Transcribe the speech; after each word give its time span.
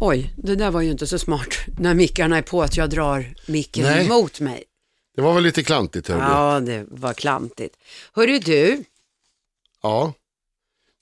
Oj, 0.00 0.32
det 0.36 0.56
där 0.56 0.70
var 0.70 0.80
ju 0.80 0.90
inte 0.90 1.06
så 1.06 1.18
smart. 1.18 1.54
När 1.78 1.94
mickarna 1.94 2.36
är 2.38 2.42
på 2.42 2.62
att 2.62 2.76
jag 2.76 2.90
drar 2.90 3.34
micken 3.46 3.82
Nej. 3.82 4.08
mot 4.08 4.40
mig. 4.40 4.64
Det 5.16 5.22
var 5.22 5.34
väl 5.34 5.42
lite 5.42 5.62
klantigt 5.62 6.08
hörde. 6.08 6.22
Ja, 6.22 6.60
det 6.60 6.86
var 6.88 7.12
klantigt. 7.12 7.74
Hörru 8.12 8.38
du, 8.38 8.84
Ja. 9.82 10.12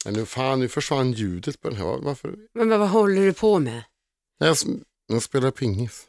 Men 0.04 0.14
nu, 0.14 0.26
fan, 0.26 0.61
nu 0.61 0.69
försvann 0.69 1.12
ljudet 1.12 1.61
på 1.61 1.69
den 1.69 1.79
här. 1.79 1.98
Varför? 2.03 2.34
men 2.54 2.69
vad 2.69 2.88
håller 2.88 3.26
du 3.26 3.33
på 3.33 3.58
med? 3.58 3.83
Jag, 4.38 4.56
jag 5.08 5.22
spelar 5.22 5.51
pingis. 5.51 6.04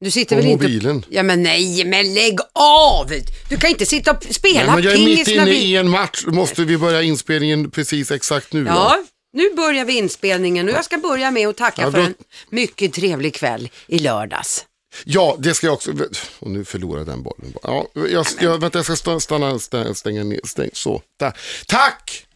Du 0.00 0.10
sitter 0.10 0.36
På 0.36 0.42
väl 0.42 0.50
inte... 0.50 0.64
mobilen. 0.64 1.04
Ja 1.10 1.22
men 1.22 1.42
nej, 1.42 1.84
men 1.84 2.14
lägg 2.14 2.38
av! 2.52 3.12
Du 3.48 3.56
kan 3.56 3.70
inte 3.70 3.86
sitta 3.86 4.12
och 4.12 4.24
spela 4.30 4.66
Nej, 4.66 4.74
men 4.74 4.84
jag 4.84 4.94
är 4.94 5.04
mitt 5.04 5.28
inne 5.28 5.44
vi... 5.44 5.56
i 5.56 5.76
en 5.76 5.90
match. 5.90 6.24
Måste 6.26 6.64
vi 6.64 6.78
börja 6.78 7.02
inspelningen 7.02 7.70
precis 7.70 8.10
exakt 8.10 8.52
nu? 8.52 8.64
Ja, 8.64 9.04
nu 9.34 9.54
börjar 9.54 9.84
vi 9.84 9.98
inspelningen 9.98 10.68
och 10.68 10.74
jag 10.74 10.84
ska 10.84 10.98
börja 10.98 11.30
med 11.30 11.48
att 11.48 11.56
tacka 11.56 11.82
Ja, 11.82 11.90
för 11.90 11.98
då- 11.98 12.04
en 12.04 12.14
mycket 12.50 12.92
trevlig 12.92 13.34
kväll 13.34 13.70
i 13.86 13.98
lördags. 13.98 14.66
Ja, 15.04 15.36
det 15.38 15.54
ska 15.54 15.66
jag 15.66 15.74
också. 15.74 15.92
Och 16.38 16.50
nu 16.50 16.64
förlorar 16.64 16.98
jag 16.98 17.06
den 17.06 17.22
bollen. 17.22 17.54
Ja, 17.62 17.86
jag, 17.94 18.26
jag, 18.40 18.58
vänta, 18.60 18.78
jag 18.78 18.84
ska 18.84 18.94
sta- 18.94 19.20
stanna, 19.20 19.58
stanna 19.58 19.94
stänga 19.94 20.24
ner. 20.24 20.40
Stäng, 20.44 20.70
så, 20.72 21.02
där. 21.18 21.32
Tack! 21.66 22.26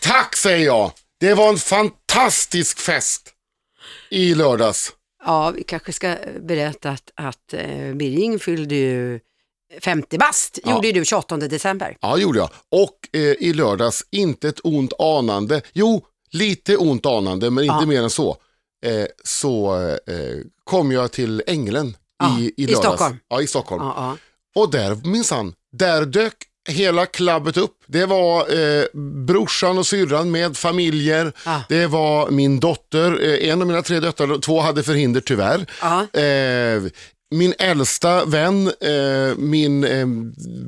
Tack 0.00 0.36
säger 0.36 0.66
jag. 0.66 0.92
Det 1.20 1.34
var 1.34 1.48
en 1.48 1.58
fantastisk 1.58 2.78
fest 2.78 3.28
i 4.10 4.34
lördags. 4.34 4.92
Ja, 5.24 5.50
vi 5.50 5.62
kanske 5.62 5.92
ska 5.92 6.16
berätta 6.40 6.90
att, 6.90 7.10
att 7.14 7.54
eh, 7.54 7.92
Birging 7.94 8.38
fyllde 8.38 8.74
ju 8.74 9.20
50 9.80 10.18
bast, 10.18 10.58
Ja. 10.64 10.70
gjorde 10.74 10.86
ju 10.86 10.92
du 10.92 11.04
28 11.04 11.36
december. 11.36 11.96
Ja, 12.00 12.18
gjorde 12.18 12.38
jag. 12.38 12.50
Och 12.70 12.98
eh, 13.12 13.20
i 13.20 13.52
lördags, 13.52 14.04
inte 14.10 14.48
ett 14.48 14.60
ont 14.64 14.92
anande. 14.98 15.62
Jo, 15.72 16.06
lite 16.32 16.76
ont 16.76 17.06
anande, 17.06 17.50
men 17.50 17.64
inte 17.64 17.76
Ja. 17.80 17.86
mer 17.86 18.02
än 18.02 18.10
så. 18.10 18.36
Eh, 18.86 19.06
så 19.24 19.76
eh, 20.06 20.38
kom 20.64 20.92
jag 20.92 21.12
till 21.12 21.42
Ängeln 21.46 21.96
Ja, 22.18 22.38
i, 22.40 22.52
i 22.56 22.64
i. 22.70 22.74
Stockholm. 22.74 23.16
Ja, 23.28 23.42
i 23.42 23.46
Stockholm. 23.46 23.82
Ja. 23.84 24.16
Och 24.54 24.70
där 24.70 24.94
minsann, 25.04 25.54
där 25.72 26.04
dök 26.06 26.34
hela 26.68 27.06
klabbet 27.06 27.56
upp. 27.56 27.76
Det 27.86 28.06
var 28.06 28.58
eh, 28.58 28.84
brorsan 29.26 29.78
och 29.78 29.86
syrran 29.86 30.30
med 30.30 30.56
familjer. 30.56 31.32
Ja. 31.44 31.62
Det 31.68 31.86
var 31.86 32.30
min 32.30 32.60
dotter, 32.60 33.24
eh, 33.24 33.48
en 33.50 33.60
av 33.60 33.66
mina 33.66 33.82
tre 33.82 34.00
döttrar, 34.00 34.38
två 34.38 34.60
hade 34.60 34.82
förhinder 34.82 35.20
tyvärr. 35.20 35.66
Ja. 35.80 36.20
Eh, 36.20 36.82
min 37.32 37.54
äldsta 37.58 38.24
vän, 38.24 38.66
eh, 38.66 39.36
min 39.36 39.84
eh, 39.84 40.06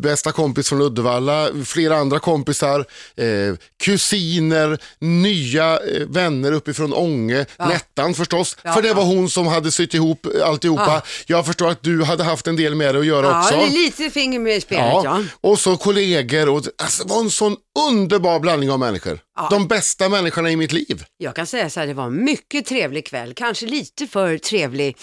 bästa 0.02 0.32
kompis 0.32 0.68
från 0.68 0.82
Uddevalla, 0.82 1.48
flera 1.64 1.96
andra 1.96 2.18
kompisar, 2.18 2.84
eh, 3.16 3.54
kusiner, 3.84 4.78
nya 4.98 5.78
eh, 5.78 6.06
vänner 6.08 6.52
uppifrån 6.52 6.92
Ånge, 6.94 7.46
Nettan 7.58 8.14
förstås, 8.14 8.56
Ja, 8.62 8.72
för 8.72 8.82
det 8.82 8.88
ja. 8.88 8.94
var 8.94 9.04
hon 9.04 9.30
som 9.30 9.46
hade 9.46 9.70
sytt 9.70 9.94
ihop 9.94 10.26
alltihopa. 10.44 10.84
Ja. 10.86 11.02
Jag 11.26 11.46
förstår 11.46 11.68
att 11.70 11.82
du 11.82 12.04
hade 12.04 12.24
haft 12.24 12.46
en 12.46 12.56
del 12.56 12.74
med 12.74 12.94
det 12.94 12.98
att 13.00 13.06
göra 13.06 13.26
ja, 13.26 13.40
också. 13.40 13.74
lite 13.74 14.10
finger 14.10 14.38
med 14.38 14.56
i 14.56 14.60
spelet 14.60 14.84
ja. 14.84 15.02
Ja, 15.04 15.22
och 15.40 15.58
så 15.58 15.76
kollegor 15.76 16.48
och 16.48 16.62
alltså, 16.76 17.04
det 17.04 17.14
var 17.14 17.20
en 17.20 17.30
sån 17.30 17.56
underbar 17.88 18.40
blandning 18.40 18.70
av 18.70 18.78
människor. 18.78 19.18
Ja. 19.36 19.48
De 19.50 19.68
bästa 19.68 20.08
människorna 20.08 20.50
i 20.50 20.56
mitt 20.56 20.72
liv. 20.72 21.04
Jag 21.16 21.36
kan 21.36 21.46
säga 21.46 21.70
så 21.70 21.80
här, 21.80 21.86
det 21.86 21.94
var 21.94 22.06
en 22.06 22.24
mycket 22.24 22.66
trevlig 22.66 23.06
kväll, 23.06 23.34
kanske 23.34 23.66
lite 23.66 24.06
för 24.06 24.38
trevlig. 24.38 24.96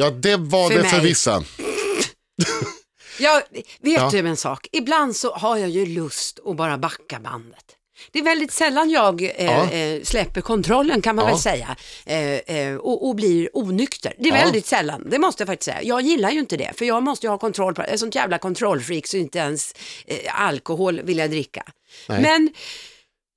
Ja, 0.00 0.10
det 0.10 0.36
var 0.36 0.68
För 0.70 0.78
det 0.78 0.88
för 0.88 0.96
mig. 0.96 1.06
vissa. 1.06 1.44
Jag 3.18 3.42
vet 3.52 3.66
Ja. 3.80 4.08
du 4.12 4.18
en 4.18 4.36
sak, 4.36 4.66
ibland 4.72 5.16
så 5.16 5.32
har 5.34 5.56
jag 5.56 5.68
ju 5.70 5.86
lust 5.86 6.38
att 6.46 6.56
bara 6.56 6.78
backa 6.78 7.20
bandet. 7.20 7.64
Det 8.12 8.18
är 8.18 8.22
väldigt 8.22 8.52
sällan 8.52 8.90
jag 8.90 9.22
eh, 9.22 9.44
Ja. 9.44 9.70
eh, 9.70 10.02
släpper 10.02 10.40
kontrollen 10.40 11.02
kan 11.02 11.16
man 11.16 11.24
Ja. 11.24 11.30
väl 11.30 11.40
säga 11.40 11.76
eh, 12.06 12.56
eh, 12.56 12.76
och, 12.76 13.08
och 13.08 13.14
blir 13.14 13.48
onykter. 13.56 14.14
Det 14.18 14.28
är 14.28 14.32
väldigt 14.32 14.66
sällan, 14.66 15.06
det 15.10 15.18
måste 15.18 15.42
jag 15.42 15.46
faktiskt 15.48 15.64
säga. 15.64 15.82
Jag 15.82 16.00
gillar 16.02 16.30
ju 16.30 16.38
inte 16.40 16.56
det, 16.56 16.72
för 16.76 16.84
jag 16.84 17.02
måste 17.02 17.26
ju 17.26 17.30
ha 17.30 17.38
kontroll 17.38 17.74
på 17.74 17.82
det. 17.82 17.86
Jag 17.88 17.94
är 17.94 17.98
sånt 17.98 18.14
jävla 18.14 18.38
kontrollfreak 18.38 19.06
så 19.06 19.16
inte 19.16 19.38
ens 19.38 19.74
eh, 20.06 20.40
alkohol 20.42 21.00
vill 21.00 21.18
jag 21.18 21.30
dricka. 21.30 21.62
Nej. 22.08 22.22
Men 22.22 22.50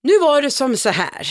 nu 0.03 0.19
var 0.19 0.41
det 0.41 0.51
som 0.51 0.77
så 0.77 0.89
här 0.89 1.27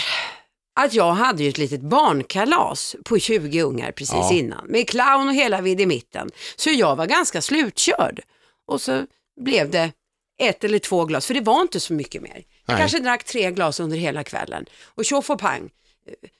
att 0.74 0.94
jag 0.94 1.12
hade 1.12 1.42
ju 1.42 1.48
ett 1.48 1.58
litet 1.58 1.80
barnkalas 1.80 2.96
på 3.04 3.18
20 3.18 3.62
ungar 3.62 3.92
precis 3.92 4.14
Ja. 4.14 4.32
innan 4.32 4.66
med 4.66 4.88
clown 4.88 5.28
och 5.28 5.34
hela 5.34 5.60
vid 5.60 5.80
i 5.80 5.86
mitten. 5.86 6.30
Så 6.56 6.70
jag 6.70 6.96
var 6.96 7.06
ganska 7.06 7.42
slutkörd. 7.42 8.20
Och 8.66 8.80
så 8.80 9.06
blev 9.40 9.70
det 9.70 9.92
ett 10.40 10.64
eller 10.64 10.78
två 10.78 11.04
glas, 11.04 11.26
för 11.26 11.34
det 11.34 11.40
var 11.40 11.60
inte 11.62 11.80
så 11.80 11.92
mycket 11.92 12.22
mer. 12.22 12.34
Jag 12.34 12.44
Nej. 12.74 12.76
kanske 12.78 12.98
drack 12.98 13.24
tre 13.24 13.50
glas 13.50 13.80
under 13.80 13.96
hela 13.96 14.24
kvällen. 14.24 14.66
Och 14.94 15.04
tjoff 15.04 15.30
och 15.30 15.38
pang 15.40 15.70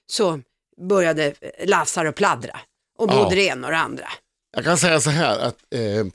så 0.06 0.40
började 0.88 1.34
Lassar 1.64 2.04
och 2.04 2.14
pladdra. 2.14 2.58
Och 2.98 3.10
Ja. 3.10 3.22
både 3.24 3.34
det 3.36 3.42
ena 3.42 3.66
och 3.66 3.72
det 3.72 3.78
andra. 3.78 4.08
Jag 4.56 4.64
kan 4.64 4.78
säga 4.78 5.00
så 5.00 5.10
här 5.10 5.38
att 5.38 5.56
eh, 5.74 6.06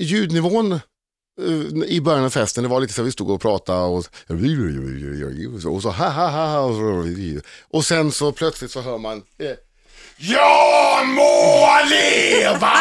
ljudnivån 0.00 0.80
Eh, 1.46 1.84
i 1.86 2.00
början 2.00 2.24
av 2.24 2.30
festen, 2.30 2.62
det 2.62 2.68
var 2.68 2.80
lite 2.80 2.92
så 2.92 3.00
att 3.00 3.06
vi 3.06 3.12
stod 3.12 3.30
och 3.30 3.40
pratade 3.40 3.80
och, 3.80 3.96
och 5.66 5.82
så 5.82 5.90
ha 5.90 6.08
ha 6.08 6.28
ha 6.28 6.60
och, 7.70 7.84
sen 7.84 8.12
så 8.12 8.32
plötsligt 8.32 8.70
så 8.70 8.80
hör 8.80 8.98
man 8.98 9.22
eh, 9.38 9.46
Jag 10.16 11.06
må 11.06 11.78
leva! 11.90 12.72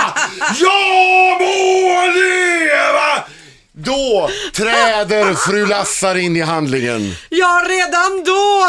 Jag 0.59 1.41
må 1.41 2.13
leva! 2.13 3.23
Då 3.71 4.29
träder 4.53 5.33
fru 5.33 5.65
Lassar 5.65 6.15
in 6.15 6.35
i 6.35 6.41
handlingen. 6.41 7.15
Ja, 7.29 7.65
redan 7.69 8.23
då! 8.25 8.67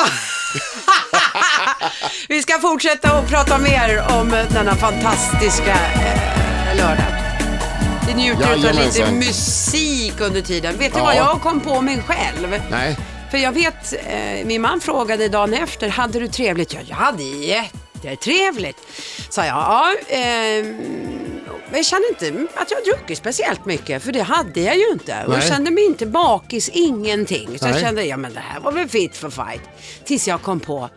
Vi 2.29 2.43
ska 2.43 2.59
fortsätta 2.59 3.19
och 3.19 3.29
prata 3.29 3.59
mer 3.59 4.05
om 4.21 4.31
denna 4.31 4.77
fantastiska 4.77 5.75
eh, 5.75 6.77
lördag. 6.77 7.20
Vi 8.07 8.15
njuter 8.15 8.51
av 8.53 8.57
lite 8.57 8.67
Jajamensan. 8.69 9.15
musik 9.19 10.21
under 10.21 10.41
tiden. 10.41 10.77
Vet 10.79 10.93
du 10.93 10.99
Ja. 10.99 11.05
vad 11.05 11.17
jag 11.17 11.41
kom 11.43 11.61
på 11.61 11.81
mig 11.81 12.03
själv? 12.07 12.61
Nej, 12.71 12.97
För 13.31 13.39
jag 13.39 13.53
vet, 13.53 13.93
eh, 13.93 14.47
min 14.47 14.63
man 14.63 14.81
frågade 14.81 15.29
dagen 15.29 15.55
efter, 15.55 15.89
hade 15.89 16.21
du 16.21 16.29
trevligt? 16.29 16.73
Ja, 16.75 16.81
jag 16.89 16.97
hade 16.97 17.23
jättetrevligt. 17.23 18.77
Sa 19.31 19.45
jag, 19.47 19.57
ja. 19.57 19.95
Eh, 20.09 20.67
jag 21.73 21.85
kände 21.87 22.09
inte 22.09 22.47
att 22.55 22.71
jag 22.71 22.85
druckit 22.85 23.19
speciellt 23.19 23.65
mycket, 23.67 24.03
för 24.03 24.13
det 24.13 24.23
hade 24.23 24.61
jag 24.61 24.77
ju 24.77 24.89
inte. 24.93 25.13
Och 25.27 25.33
jag 25.33 25.39
Nej. 25.39 25.49
kände 25.49 25.71
mig 25.71 25.85
inte 25.87 26.07
bakis, 26.07 26.69
ingenting. 26.69 27.59
Så 27.59 27.65
jag 27.67 27.73
Nej. 27.73 27.81
kände, 27.83 28.05
ja 28.05 28.17
men 28.17 28.35
det 28.35 28.41
här 28.41 28.61
var 28.61 28.73
väl 28.73 28.89
fit 28.89 29.17
för 29.17 29.31
fight. 29.31 29.63
Tills 30.05 30.29
jag 30.29 30.43
kom 30.43 30.61
på, 30.61 30.89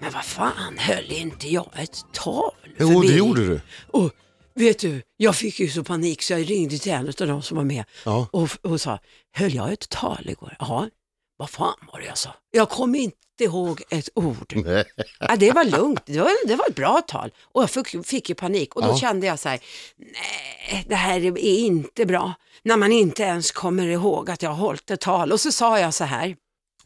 men 0.00 0.12
vad 0.12 0.24
fan, 0.24 0.78
höll 0.78 1.12
inte 1.12 1.48
jag 1.48 1.70
ett 1.78 1.96
tal? 2.12 2.50
jo 2.78 3.00
det 3.02 3.12
gjorde 3.12 3.46
du. 3.46 3.60
Och 3.90 4.10
vet 4.56 4.78
du, 4.78 5.02
jag 5.16 5.36
fick 5.36 5.60
ju 5.60 5.68
så 5.68 5.84
panik 5.84 6.22
så 6.22 6.32
jag 6.32 6.50
ringde 6.50 6.78
till 6.78 6.92
en 6.92 7.06
av 7.08 7.26
de 7.26 7.42
som 7.42 7.56
var 7.56 7.64
med 7.64 7.84
Ja. 8.04 8.28
och, 8.32 8.48
och 8.62 8.80
sa, 8.80 8.98
höll 9.32 9.54
jag 9.54 9.72
ett 9.72 9.88
tal 9.88 10.28
igår? 10.30 10.56
Ja, 10.58 10.88
vad 11.36 11.50
fan 11.50 11.74
var 11.92 12.00
det 12.00 12.06
jag 12.06 12.18
sa? 12.18 12.34
Jag 12.50 12.68
kommer 12.68 12.98
inte 12.98 13.16
ihåg 13.40 13.82
ett 13.90 14.08
ord. 14.14 14.54
Ja, 15.20 15.36
det 15.36 15.52
var 15.52 15.64
lugnt, 15.64 16.02
det 16.06 16.20
var, 16.20 16.46
det 16.48 16.56
var 16.56 16.68
ett 16.68 16.74
bra 16.74 17.02
tal. 17.06 17.30
Och 17.42 17.62
jag 17.62 17.70
fick, 17.70 18.06
fick 18.06 18.28
ju 18.28 18.34
panik 18.34 18.76
och 18.76 18.82
då 18.82 18.88
Ja. 18.88 18.98
kände 18.98 19.26
jag 19.26 19.38
så 19.38 19.48
här, 19.48 19.60
nej, 19.96 20.84
det 20.88 20.94
här 20.94 21.20
är 21.20 21.38
inte 21.38 22.06
bra. 22.06 22.32
När 22.62 22.76
man 22.76 22.92
inte 22.92 23.22
ens 23.22 23.50
kommer 23.52 23.86
ihåg 23.86 24.30
att 24.30 24.42
jag 24.42 24.50
har 24.50 24.56
hållit 24.56 24.90
ett 24.90 25.00
tal. 25.00 25.32
Och 25.32 25.40
så 25.40 25.52
sa 25.52 25.78
jag 25.80 25.94
så 25.94 26.04
här 26.04 26.36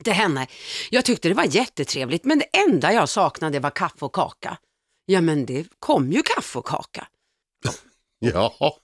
till 0.05 0.13
henne, 0.13 0.47
jag 0.91 1.05
tyckte 1.05 1.29
det 1.29 1.35
var 1.35 1.45
jättetrevligt 1.57 2.25
men 2.25 2.39
det 2.39 2.45
enda 2.69 2.93
jag 2.93 3.09
saknade 3.09 3.61
var 3.61 3.71
kaffe 3.71 4.05
och 4.05 4.15
kaka. 4.15 4.57
Ja 5.07 5.21
men 5.21 5.47
det 5.47 5.67
kom 5.79 6.13
ju 6.13 6.23
kaffe 6.23 6.59
och 6.59 6.67
kaka. 6.67 7.07
Ja, 8.35 8.77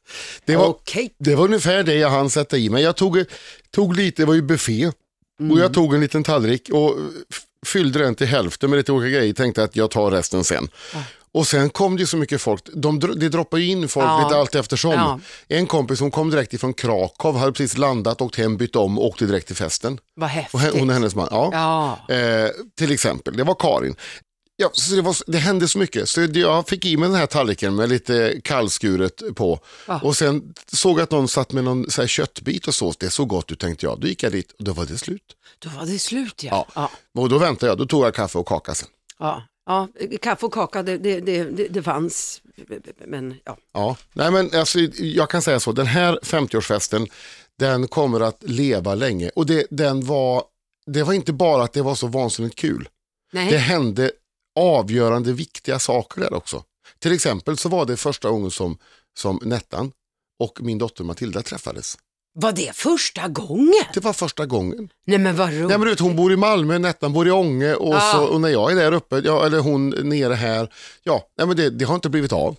det 0.45 0.57
var, 0.57 0.67
Okej. 0.67 1.11
det 1.19 1.35
var 1.35 1.45
ungefär 1.45 1.83
det 1.83 1.95
jag 1.95 2.11
hann 2.11 2.31
sätta 2.31 2.57
i 2.59 2.69
mig. 2.71 2.83
Jag 2.83 2.97
tog, 2.97 3.25
tog 3.71 3.97
lite, 3.97 4.23
det 4.23 4.27
var 4.27 4.35
ju 4.35 4.43
buffé, 4.43 4.87
och 4.87 4.95
Mm. 5.41 5.59
jag 5.59 5.75
tog 5.75 5.95
en 5.95 6.01
liten 6.01 6.23
tallrik 6.25 6.69
och 6.73 6.97
fyllde 7.67 7.99
den 7.99 8.15
till 8.15 8.27
hälften 8.27 8.71
med 8.71 8.77
lite 8.77 8.93
olika 8.93 9.19
grejer. 9.19 9.33
Tänkte 9.35 9.63
att 9.65 9.77
jag 9.77 9.91
tar 9.91 10.11
resten 10.11 10.45
sen. 10.45 10.69
Och 11.33 11.47
sen 11.47 11.71
kom 11.71 11.97
det 11.97 12.01
ju 12.01 12.07
så 12.07 12.17
mycket 12.17 12.41
folk, 12.41 12.63
de, 12.75 12.99
det 13.01 13.29
droppar 13.29 13.59
ju 13.59 13.67
in 13.67 13.89
folk 13.89 14.07
Ja. 14.07 14.25
lite 14.25 14.39
allt 14.41 14.55
eftersom. 14.55 14.93
Ja. 14.93 15.21
En 15.49 15.67
kompis 15.67 16.01
hon 16.01 16.11
kom 16.11 16.31
direkt 16.31 16.55
ifrån 16.55 16.75
Krakow, 16.75 17.37
hade 17.37 17.53
precis 17.53 17.79
landat, 17.79 18.21
åkt 18.21 18.37
hem, 18.37 18.57
bytt 18.57 18.77
om 18.77 18.99
och 18.99 19.05
åkte 19.07 19.27
direkt 19.27 19.47
till 19.47 19.57
festen. 19.57 19.99
Vad 20.15 20.25
Och 20.27 20.31
häftigt. 20.31 20.61
he- 20.61 20.79
hon 20.79 20.89
och 20.89 20.95
hennes 20.95 21.15
man. 21.15 21.29
Ja. 21.31 21.51
Ja. 22.09 22.15
Eh, 22.15 22.51
till 22.79 22.93
exempel, 22.93 23.37
det 23.37 23.45
var 23.45 23.55
Karin. 23.59 23.97
Ja, 24.59 24.71
så 24.73 24.95
det, 24.95 25.03
var, 25.03 25.17
det 25.27 25.39
hände 25.39 25.69
så 25.69 25.79
mycket, 25.79 26.09
så 26.09 26.21
jag 26.23 26.69
fick 26.69 26.85
i 26.85 26.97
mig 26.97 27.09
den 27.09 27.19
här 27.19 27.27
tallriken 27.27 27.75
med 27.75 27.89
lite 27.89 28.41
kallskuret 28.45 29.23
på. 29.35 29.61
Ja. 29.87 30.01
Och 30.01 30.17
sen 30.17 30.55
såg 30.73 30.99
jag 30.99 31.03
att 31.03 31.11
någon 31.11 31.29
satt 31.29 31.53
med 31.53 31.65
någon 31.65 31.91
så 31.91 32.07
köttbit 32.07 32.69
och 32.69 32.75
sås. 32.75 32.97
Det 32.97 33.11
såg 33.11 33.29
gott 33.29 33.53
ut 33.53 33.61
tänkte 33.61 33.87
jag. 33.87 34.01
Då 34.01 34.07
gick 34.07 34.23
jag 34.23 34.33
dit 34.33 34.53
och 34.53 34.65
då 34.65 34.73
var 34.73 34.87
det 34.87 34.99
slut. 34.99 35.23
Då 35.59 35.69
var 35.69 35.87
det 35.87 35.99
slut 35.99 36.43
ja. 36.43 36.67
Ja. 36.75 36.91
Ja. 37.15 37.21
Och 37.23 37.29
då 37.29 37.39
väntade 37.39 37.71
jag, 37.71 37.79
då 37.79 37.87
tog 37.87 38.05
jag 38.05 38.15
kaffe 38.15 38.39
och 38.39 38.49
kaka 38.49 38.75
sen. 38.75 38.89
ja. 39.19 39.43
ja. 39.67 39.89
Kaffe 40.23 40.47
och 40.47 40.55
kaka 40.55 40.83
det, 40.83 40.99
det, 40.99 41.21
det, 41.21 41.45
det, 41.45 41.69
det 41.69 41.83
fanns. 41.83 42.43
Men 43.07 43.35
ja. 43.45 43.57
Ja, 43.73 43.97
nej 44.13 44.31
men 44.31 44.51
alltså, 44.55 44.79
jag 44.99 45.31
kan 45.31 45.43
säga 45.43 45.61
så, 45.61 45.73
den 45.73 45.87
här 45.87 46.19
50-årsfesten, 46.23 47.09
den 47.59 47.89
kommer 47.89 48.21
att 48.21 48.43
leva 48.43 48.95
länge. 48.95 49.31
Och 49.35 49.47
det, 49.47 49.67
den 49.71 50.07
var, 50.07 50.45
det 50.87 51.03
var 51.03 51.13
inte 51.13 51.33
bara 51.33 51.65
att 51.65 51.73
det 51.73 51.83
var 51.83 51.95
så 51.95 52.07
vansinnigt 52.07 52.57
kul. 52.57 52.89
Nej. 53.33 53.51
Det 53.51 53.59
hände 53.59 54.11
avgörande 54.57 55.33
viktiga 55.33 55.79
saker 55.79 56.21
där 56.21 56.35
också. 56.35 56.63
Till 56.99 57.13
exempel 57.13 57.57
så 57.57 57.69
var 57.69 57.87
det 57.87 57.97
första 57.97 58.31
gången 58.31 58.51
som, 58.51 58.79
som 59.19 59.41
Nettan 59.43 59.93
och 60.39 60.59
min 60.63 60.79
dotter 60.79 61.05
Matilda 61.05 61.43
träffades. 61.43 61.99
Var 62.39 62.53
det 62.53 62.77
första 62.77 63.29
gången? 63.29 63.73
Det 63.95 64.01
var 64.01 64.13
första 64.13 64.47
gången. 64.47 64.89
Nej 65.07 65.19
men 65.19 65.37
vad 65.37 65.49
roligt. 65.49 65.69
Nej, 65.69 65.79
men 65.79 65.81
du 65.81 65.91
vet, 65.91 66.01
hon 66.01 66.17
bor 66.17 66.33
i 66.33 66.37
Malmö, 66.37 66.79
Nettan 66.79 67.13
bor 67.13 67.29
i 67.29 67.31
Ånge 67.31 67.75
och, 67.75 67.95
Ja. 67.95 68.01
så, 68.15 68.25
och 68.27 68.41
när 68.41 68.49
jag 68.49 68.73
är 68.73 68.77
där 68.77 68.93
uppe, 68.93 69.19
ja, 69.19 69.47
eller 69.47 69.59
hon 69.59 69.89
nere 69.91 70.35
här, 70.35 70.73
ja, 71.03 71.23
nej, 71.39 71.47
men 71.47 71.57
det, 71.57 71.71
det 71.71 71.85
har 71.85 71.95
inte 71.95 72.09
blivit 72.09 72.33
av. 72.33 72.57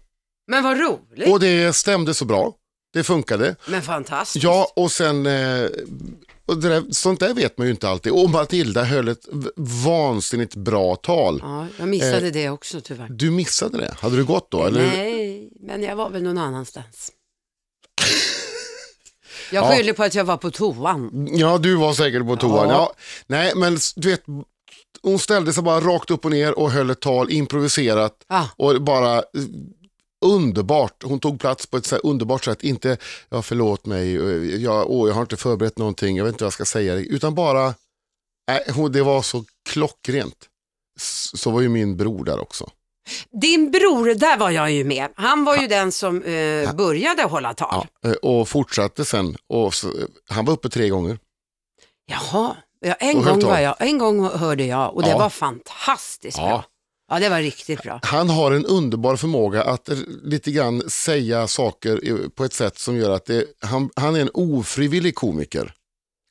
Men 0.47 0.63
vad 0.63 0.77
roligt. 0.79 1.31
Och 1.31 1.39
det 1.39 1.73
stämde 1.75 2.13
så 2.13 2.25
bra. 2.25 2.53
Det 2.97 3.03
funkade. 3.03 3.55
Men 3.67 3.81
fantastiskt. 3.81 4.43
Ja, 4.43 4.71
och 4.75 4.91
sen, 4.91 5.25
eh, 5.25 5.65
och 6.45 6.57
det 6.57 6.69
där, 6.69 6.83
sånt 6.91 7.19
där 7.19 7.33
vet 7.33 7.57
man 7.57 7.67
ju 7.67 7.71
inte 7.71 7.89
alltid. 7.89 8.11
Och 8.11 8.29
Matilda 8.29 8.83
höll 8.83 9.07
ett 9.07 9.25
v- 9.31 9.49
vansinnigt 9.85 10.55
bra 10.55 10.95
tal. 10.95 11.39
Ja, 11.43 11.67
jag 11.79 11.87
missade 11.89 12.31
det 12.31 12.49
också 12.49 12.81
tyvärr. 12.81 13.07
Du 13.09 13.31
missade 13.31 13.77
det, 13.77 13.95
hade 13.99 14.15
du 14.17 14.25
gått 14.25 14.51
då? 14.51 14.65
Eller? 14.65 14.81
Nej, 14.87 15.49
men 15.59 15.83
jag 15.83 15.95
var 15.95 16.09
väl 16.09 16.23
någon 16.23 16.37
annanstans. 16.37 17.11
Jag 19.51 19.65
Ja. 19.65 19.75
skyller 19.75 19.93
på 19.93 20.03
att 20.03 20.15
jag 20.15 20.25
var 20.25 20.37
på 20.37 20.51
toan. 20.51 21.27
Ja, 21.31 21.57
du 21.57 21.75
var 21.75 21.93
säkert 21.93 22.25
på 22.27 22.35
toan. 22.35 22.69
Ja. 22.69 22.73
Ja. 22.75 22.93
Nej, 23.27 23.51
men 23.55 23.75
s- 23.75 23.93
du 23.95 24.09
vet, 24.09 24.23
hon 25.01 25.19
ställde 25.19 25.53
sig 25.53 25.63
bara 25.63 25.79
rakt 25.79 26.11
upp 26.11 26.25
och 26.25 26.31
ner 26.31 26.59
och 26.59 26.71
höll 26.71 26.89
ett 26.89 26.99
tal 26.99 27.31
improviserat. 27.31 28.13
Ja. 28.27 28.49
Och 28.57 28.81
bara 28.81 29.17
eh, 29.17 29.23
underbart. 30.25 31.03
Hon 31.03 31.19
tog 31.19 31.39
plats 31.39 31.65
på 31.67 31.77
ett 31.77 31.85
så 31.85 31.95
underbart 31.95 32.43
sätt. 32.45 32.63
Inte, 32.63 32.97
ja 33.29 33.41
förlåt 33.41 33.85
mig, 33.85 34.13
jag, 34.63 34.89
åh, 34.91 35.07
jag 35.07 35.15
har 35.15 35.21
inte 35.21 35.37
förberett 35.37 35.77
någonting, 35.77 36.17
jag 36.17 36.23
vet 36.25 36.33
inte 36.33 36.43
vad 36.43 36.47
jag 36.47 36.53
ska 36.53 36.65
säga. 36.65 36.93
Utan 36.95 37.35
bara, 37.35 37.73
hon, 38.75 38.91
det 38.91 39.03
var 39.03 39.21
så 39.21 39.43
klockrent. 39.69 40.45
Så 41.35 41.51
var 41.51 41.61
ju 41.61 41.69
min 41.69 41.97
bror 41.97 42.23
där 42.23 42.39
också. 42.39 42.69
Din 43.41 43.71
bror, 43.71 44.15
där 44.15 44.37
var 44.37 44.49
jag 44.49 44.71
ju 44.71 44.83
med. 44.83 45.09
Han 45.15 45.45
var 45.45 45.57
ju 45.57 45.67
den 45.67 45.91
som 45.91 46.23
eh, 46.23 46.75
började 46.75 47.23
hålla 47.23 47.53
tal. 47.53 47.87
Ja, 48.01 48.09
eh, 48.09 48.15
och 48.15 48.49
fortsatte 48.49 49.05
sen. 49.05 49.35
Och 49.49 49.73
så, 49.73 49.93
han 50.29 50.45
var 50.45 50.53
uppe 50.53 50.69
tre 50.69 50.89
gånger. 50.89 51.19
Jaha, 52.05 52.55
ja, 52.79 52.93
en, 52.93 53.17
Och 53.17 53.23
gång 53.23 53.39
var 53.43 53.59
jag, 53.59 53.75
en 53.79 53.97
gång 53.97 54.25
hörde 54.29 54.63
jag 54.65 54.95
och 54.95 55.03
det 55.03 55.09
Ja. 55.09 55.17
var 55.17 55.29
fantastiskt 55.29 56.37
bra. 56.37 56.65
Ja, 57.09 57.19
det 57.19 57.29
var 57.29 57.39
riktigt 57.41 57.83
bra. 57.83 57.99
Han 58.03 58.29
har 58.29 58.51
en 58.51 58.65
underbar 58.65 59.15
förmåga 59.15 59.63
att 59.63 59.89
lite 60.23 60.51
grann 60.51 60.89
säga 60.89 61.47
saker 61.47 62.29
på 62.29 62.45
ett 62.45 62.53
sätt 62.53 62.79
som 62.79 62.97
gör 62.97 63.09
att 63.09 63.25
det, 63.25 63.45
han, 63.61 63.89
han 63.95 64.15
är 64.15 64.19
en 64.19 64.29
ofrivillig 64.33 65.15
komiker. 65.15 65.73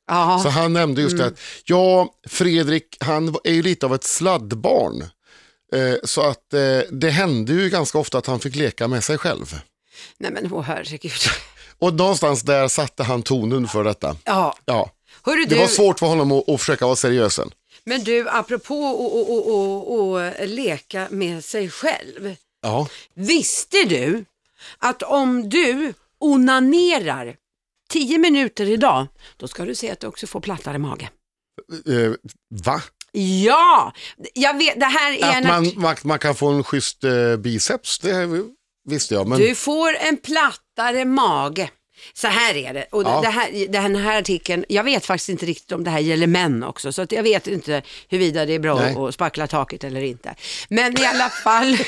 Ja, 0.07 0.39
Så 0.43 0.49
han 0.49 0.73
nämnde 0.73 1.01
just 1.01 1.17
det 1.17 1.25
att, 1.25 1.39
ja, 1.65 2.13
Fredrik, 2.27 2.97
han 2.99 3.35
är 3.43 3.53
ju 3.53 3.61
lite 3.61 3.85
av 3.85 3.95
ett 3.95 4.03
sladdbarn. 4.03 5.03
Eh, 5.73 5.95
så 6.03 6.21
att 6.21 6.53
eh, 6.53 6.79
det 6.91 7.09
hände 7.09 7.53
ju 7.53 7.69
ganska 7.69 7.97
ofta 7.97 8.17
att 8.17 8.25
han 8.27 8.39
fick 8.39 8.55
leka 8.55 8.87
med 8.87 9.03
sig 9.03 9.17
själv. 9.17 9.59
nej 10.17 10.31
men 10.31 10.53
åh 10.53 10.61
herregud. 10.61 11.11
Och 11.79 11.93
någonstans 11.93 12.41
där 12.41 12.67
satte 12.67 13.03
han 13.03 13.23
tonen 13.23 13.67
för 13.67 13.83
detta. 13.83 14.15
Ja, 14.23 14.57
Ja, 14.65 14.91
hörru 15.23 15.45
det 15.45 15.55
du, 15.55 15.61
var 15.61 15.67
svårt 15.67 15.99
för 15.99 16.05
honom 16.05 16.31
att, 16.31 16.49
att 16.49 16.59
försöka 16.59 16.85
vara 16.85 16.95
seriös 16.95 17.33
sen. 17.33 17.51
men 17.87 18.03
du, 18.03 18.29
apropå 18.29 20.17
att 20.39 20.49
leka 20.49 21.07
med 21.11 21.45
sig 21.45 21.69
själv. 21.69 22.35
Ja, 22.61 22.87
Visste 23.13 23.83
du 23.83 24.25
att 24.77 25.03
om 25.03 25.49
du 25.49 25.93
onanerar 26.19 27.35
10 27.89 28.17
minuter 28.17 28.69
idag, 28.69 29.07
då 29.37 29.47
ska 29.47 29.65
du 29.65 29.75
se 29.75 29.91
att 29.91 29.99
du 29.99 30.07
också 30.07 30.27
får 30.27 30.39
plattare 30.39 30.77
mage. 30.77 31.09
eh, 31.85 32.11
va? 32.49 32.81
Ja, 33.45 33.93
jag 34.33 34.57
vet, 34.57 34.79
det 34.79 34.85
här 34.85 35.11
är 35.11 35.29
Att 35.29 35.35
en 35.35 35.47
man, 35.47 35.71
man, 35.75 35.95
man 36.03 36.19
kan 36.19 36.35
få 36.35 36.47
en 36.47 36.63
schysst 36.63 37.03
eh, 37.03 37.37
biceps, 37.37 37.99
det 37.99 38.43
visste 38.85 39.13
jag. 39.13 39.27
Men... 39.27 39.39
Du 39.39 39.55
får 39.55 39.95
en 39.95 40.17
plattare 40.17 41.05
mage. 41.05 41.69
Så 42.13 42.27
här 42.27 42.55
är 42.55 42.73
det. 42.73 42.85
Och 42.91 43.03
Ja. 43.03 43.21
det 43.21 43.27
här, 43.29 43.67
den 43.67 43.95
här 43.95 44.17
artikeln, 44.19 44.65
jag 44.69 44.83
vet 44.83 45.05
faktiskt 45.05 45.29
inte 45.29 45.45
riktigt 45.45 45.71
om 45.71 45.83
det 45.83 45.89
här 45.91 45.99
gäller 45.99 46.27
män 46.27 46.63
också, 46.63 46.91
så 46.91 47.01
att 47.01 47.11
jag 47.11 47.23
vet 47.23 47.47
inte 47.47 47.81
huruvida 48.09 48.45
det 48.45 48.53
är 48.53 48.59
bra 48.59 48.75
Nej. 48.75 48.95
att 48.95 49.13
spackla 49.13 49.47
taket 49.47 49.83
eller 49.83 50.01
inte. 50.01 50.35
Men 50.69 51.01
i 51.01 51.05
alla 51.05 51.29
fall, 51.29 51.77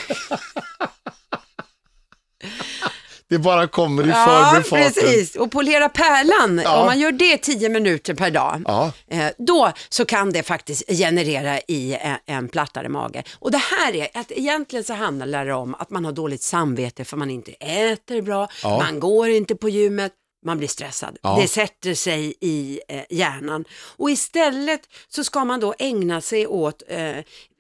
Det 3.30 3.38
bara 3.40 3.68
kommer 3.68 4.08
i 4.08 4.10
ja 4.10 4.64
precis, 4.70 5.36
och 5.36 5.52
polera 5.52 5.90
pärlan, 5.90 6.62
Ja. 6.64 6.80
om 6.80 6.86
man 6.86 7.00
gör 7.00 7.12
det 7.12 7.38
10 7.38 7.70
minuter 7.70 8.14
per 8.14 8.32
dag, 8.32 8.62
Ja. 8.68 8.92
eh, 9.12 9.28
då 9.38 9.72
så 9.90 10.06
kan 10.06 10.32
det 10.32 10.44
faktiskt 10.44 10.84
generera 10.90 11.60
i 11.60 11.98
en, 12.02 12.18
en 12.26 12.50
plattare 12.50 12.90
mage. 12.90 13.24
Och 13.40 13.52
det 13.52 13.58
här 13.58 13.96
är, 13.96 14.08
att 14.14 14.32
egentligen 14.32 14.84
så 14.84 14.94
handlar 14.94 15.46
det 15.46 15.54
om 15.54 15.76
att 15.80 15.90
man 15.90 16.06
har 16.06 16.12
dåligt 16.12 16.42
samvete 16.42 17.06
för 17.06 17.18
man 17.18 17.30
inte 17.32 17.52
äter 17.52 18.22
bra, 18.22 18.48
Ja. 18.64 18.78
man 18.78 19.00
går 19.00 19.30
inte 19.30 19.56
på 19.56 19.70
gymmet, 19.70 20.14
man 20.46 20.58
blir 20.58 20.68
stressad. 20.68 21.18
Ja. 21.22 21.38
Det 21.42 21.48
sätter 21.48 21.94
sig 21.94 22.34
i 22.42 22.80
eh, 22.88 23.02
hjärnan. 23.10 23.66
Och 23.98 24.10
istället 24.12 24.82
så 25.10 25.24
ska 25.24 25.46
man 25.46 25.60
då 25.60 25.74
ägna 25.80 26.22
sig 26.22 26.48
åt 26.48 26.84
eh, 26.88 27.12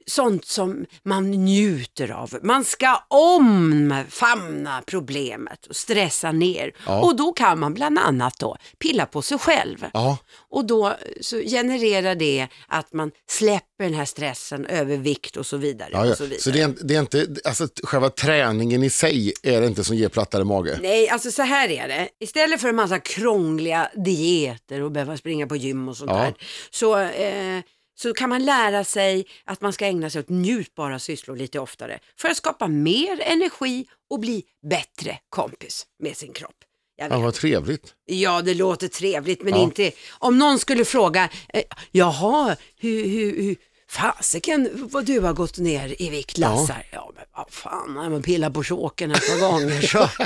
sånt 0.09 0.45
som 0.45 0.85
man 1.03 1.31
njuter 1.31 2.11
av. 2.11 2.37
Man 2.43 2.65
ska 2.65 3.03
omfamna 3.07 4.81
problemet 4.85 5.65
och 5.65 5.75
stressa 5.75 6.31
ner. 6.31 6.71
Ja. 6.85 7.01
Och 7.01 7.15
då 7.15 7.31
kan 7.33 7.59
man 7.59 7.73
bland 7.73 7.99
annat 7.99 8.39
då 8.39 8.57
pilla 8.79 9.05
på 9.05 9.21
sig 9.21 9.37
själv. 9.37 9.85
Ja, 9.93 10.17
Och 10.49 10.65
då 10.65 10.93
så 11.21 11.37
genererar 11.41 12.15
det 12.15 12.47
att 12.67 12.93
man 12.93 13.11
släpper 13.29 13.83
den 13.83 13.93
här 13.93 14.05
stressen, 14.05 14.65
övervikt 14.65 15.37
och 15.37 15.45
så 15.45 15.57
vidare. 15.57 15.89
ja. 15.91 16.11
Och 16.11 16.17
så 16.17 16.23
vidare. 16.23 16.41
Så 16.41 16.49
det 16.51 16.61
är, 16.61 16.65
inte- 16.65 16.83
det 16.83 16.95
är 16.95 16.99
inte, 16.99 17.27
alltså 17.45 17.67
själva 17.83 18.09
träningen 18.09 18.83
i 18.83 18.89
sig 18.89 19.33
är 19.43 19.61
det 19.61 19.67
inte 19.67 19.83
som 19.83 19.95
ger 19.95 20.09
plattare 20.09 20.43
mage. 20.43 20.79
Nej, 20.81 21.09
alltså 21.09 21.31
så 21.31 21.41
här 21.41 21.69
är 21.69 21.87
det. 21.87 22.09
Istället 22.19 22.61
för 22.61 22.69
en 22.69 22.75
massa 22.75 22.99
krångliga 22.99 23.89
dieter 24.05 24.81
och 24.81 24.91
behöva 24.91 25.17
springa 25.17 25.47
på 25.47 25.55
gym 25.55 25.89
och 25.89 25.97
sånt 25.97 26.11
där, 26.11 26.33
så, 26.71 26.97
eh, 26.99 27.59
så 28.01 28.13
kan 28.13 28.29
man 28.29 28.45
lära 28.45 28.83
sig 28.83 29.25
att 29.45 29.61
man 29.61 29.73
ska 29.73 29.85
ägna 29.85 30.09
sig 30.09 30.19
åt 30.19 30.29
njutbara 30.29 30.99
sysslor 30.99 31.35
lite 31.35 31.59
oftare 31.59 31.99
för 32.17 32.29
att 32.29 32.37
skapa 32.37 32.67
mer 32.67 33.21
energi 33.21 33.85
och 34.09 34.19
bli 34.19 34.43
bättre 34.69 35.19
kompis 35.29 35.85
med 36.03 36.17
sin 36.17 36.33
kropp. 36.33 36.55
Jag 36.95 37.11
Ja, 37.11 37.19
vad 37.19 37.33
trevligt. 37.33 37.95
Ja, 38.05 38.41
det 38.41 38.53
låter 38.53 38.87
trevligt, 38.87 39.43
men 39.43 39.53
Ja. 39.53 39.63
inte... 39.63 39.91
Om 40.11 40.37
någon 40.37 40.59
skulle 40.59 40.85
fråga, 40.85 41.29
eh, 41.53 41.63
jaha, 41.91 42.55
hur, 42.77 43.07
hur, 43.07 43.41
hur 43.43 43.55
fasiken 43.89 44.69
vad 44.73 45.05
du 45.05 45.19
har 45.19 45.33
gått 45.33 45.57
ner 45.57 46.01
i 46.01 46.09
vikt, 46.09 46.37
Lassar. 46.37 46.85
Ja, 46.91 47.11
men 47.15 47.25
vad 47.37 47.45
fan, 47.49 47.93
när 47.93 48.09
man 48.09 48.21
pillar 48.21 48.49
på 48.49 48.63
choken 48.63 49.11
ett 49.11 49.27
par 49.29 49.51
gånger 49.51 49.81
så... 49.81 50.09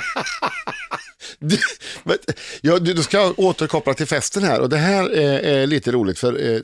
Du, 1.40 1.58
men, 2.04 2.18
ja, 2.62 2.80
du, 2.80 2.94
du 2.94 3.04
ska 3.04 3.34
återkoppla 3.38 3.94
till 3.94 4.06
festen 4.06 4.44
här 4.44 4.60
och 4.60 4.70
det 4.70 4.78
här 4.78 5.10
är, 5.10 5.40
är 5.40 5.68
lite 5.68 5.92
roligt 5.92 6.20
för 6.20 6.54
eh, 6.54 6.62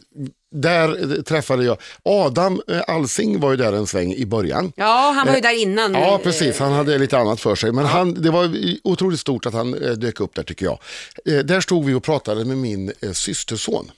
där 0.51 1.17
eh, 1.17 1.21
träffade 1.21 1.63
jag 1.63 1.77
Adam 2.03 2.61
eh, 2.67 2.81
Alsing 2.87 3.39
var 3.39 3.51
ju 3.51 3.57
där 3.57 3.73
en 3.73 3.87
sväng 3.87 4.13
i 4.13 4.25
början. 4.25 4.71
Ja, 4.75 5.13
han 5.15 5.27
var 5.27 5.35
ju 5.35 5.41
där 5.41 5.61
innan. 5.61 5.93
Ja, 5.93 6.13
eh, 6.13 6.17
precis. 6.17 6.59
Han 6.59 6.71
hade 6.71 6.97
lite 6.97 7.17
annat 7.17 7.39
för 7.39 7.55
sig. 7.55 7.71
Men 7.71 7.85
han, 7.85 8.13
det 8.13 8.29
var 8.29 8.55
otroligt 8.83 9.19
stort 9.19 9.45
att 9.45 9.53
han 9.53 9.73
eh, 9.73 9.91
dök 9.91 10.19
upp 10.19 10.35
där 10.35 10.43
tycker 10.43 10.65
jag. 10.65 10.79
Eh, 11.25 11.45
där 11.45 11.61
stod 11.61 11.85
vi 11.85 11.93
och 11.93 12.03
pratade 12.03 12.45
med 12.45 12.57
min 12.57 12.93
eh, 13.01 13.11
systerson. 13.11 13.91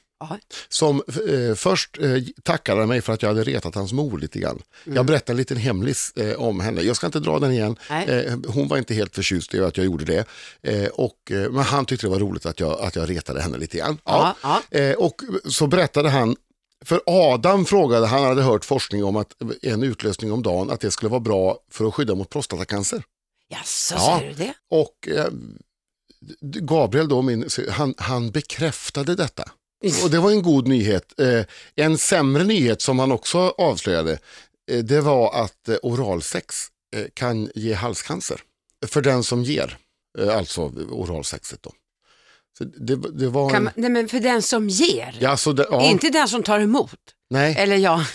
Som 0.69 1.03
eh, 1.29 1.55
först 1.55 1.97
eh, 1.99 2.17
tackade 2.43 2.85
mig 2.85 3.01
för 3.01 3.13
att 3.13 3.21
jag 3.21 3.29
hade 3.29 3.43
retat 3.43 3.75
hans 3.75 3.93
mor 3.93 4.19
lite 4.19 4.39
grann. 4.39 4.61
Jag 4.83 5.05
berättade 5.05 5.31
en 5.33 5.37
liten 5.37 5.57
hemlis 5.57 6.11
eh, 6.15 6.35
om 6.35 6.59
henne. 6.59 6.81
Jag 6.81 6.95
ska 6.95 7.05
inte 7.05 7.19
dra 7.19 7.39
den 7.39 7.51
igen. 7.51 7.75
Eh, 7.89 8.37
hon 8.47 8.67
var 8.67 8.77
inte 8.77 8.93
helt 8.93 9.15
förtjust 9.15 9.53
i 9.53 9.59
att 9.59 9.77
jag 9.77 9.85
gjorde 9.85 10.05
det. 10.05 10.25
Eh, 10.61 10.87
och, 10.87 11.31
eh, 11.31 11.51
men 11.51 11.63
han 11.63 11.85
tyckte 11.85 12.05
det 12.07 12.11
var 12.11 12.19
roligt 12.19 12.45
att 12.45 12.59
jag, 12.59 12.79
att 12.81 12.95
jag 12.95 13.09
retade 13.09 13.41
henne 13.41 13.57
lite 13.57 13.77
grann. 13.77 13.97
Ja. 14.05 14.35
Eh, 14.71 14.91
och 14.93 15.21
så 15.45 15.67
berättade 15.67 16.09
han, 16.09 16.35
för 16.85 17.01
Adam 17.05 17.65
frågade, 17.65 18.07
han 18.07 18.23
hade 18.23 18.41
hört 18.43 18.65
forskning 18.65 19.03
om 19.03 19.15
att 19.15 19.33
en 19.61 19.83
utlösning 19.83 20.31
om 20.31 20.43
dagen, 20.43 20.69
att 20.69 20.79
det 20.79 20.91
skulle 20.91 21.09
vara 21.09 21.19
bra 21.19 21.57
för 21.71 21.85
att 21.87 21.93
skydda 21.93 22.15
mot 22.15 22.29
prostatacancer. 22.29 23.03
Jaså, 23.49 23.95
Ja. 23.97 24.17
säger 24.19 24.33
du 24.33 24.43
det? 24.43 24.53
Och 24.69 25.07
Gabriel 26.41 27.07
då, 27.07 27.21
min, 27.21 27.49
han, 27.69 27.93
han 27.97 28.31
bekräftade 28.31 29.15
detta. 29.15 29.43
Och 30.03 30.09
det 30.09 30.19
var 30.19 30.31
en 30.31 30.41
god 30.41 30.67
nyhet. 30.67 31.19
Eh, 31.19 31.45
en 31.75 31.97
sämre 31.97 32.43
nyhet 32.43 32.81
som 32.81 32.99
han 32.99 33.11
också 33.11 33.37
avslöjade, 33.57 34.19
eh, 34.71 34.79
det 34.79 35.01
var 35.01 35.43
att 35.43 35.69
eh, 35.69 35.75
oralsex 35.83 36.55
kan 37.13 37.49
ge 37.55 37.73
halscancer. 37.73 38.41
För 38.87 39.01
den 39.01 39.23
som 39.23 39.43
ger, 39.43 39.77
alltså 40.31 40.61
oralsexet 40.89 41.63
då. 41.63 41.71
Det, 42.59 42.95
det 42.95 43.27
var 43.27 43.55
en, 43.55 43.63
man, 43.63 43.73
nej, 43.75 43.89
men 43.89 44.07
för 44.07 44.19
den 44.19 44.41
som 44.41 44.69
ger, 44.69 45.17
ja, 45.19 45.37
så 45.37 45.53
det, 45.53 45.67
ja, 45.71 45.81
inte 45.81 46.09
den 46.09 46.27
som 46.27 46.43
tar 46.43 46.59
emot. 46.59 46.99
nej, 47.29 47.55
Eller 47.57 47.75
ja, 47.75 48.05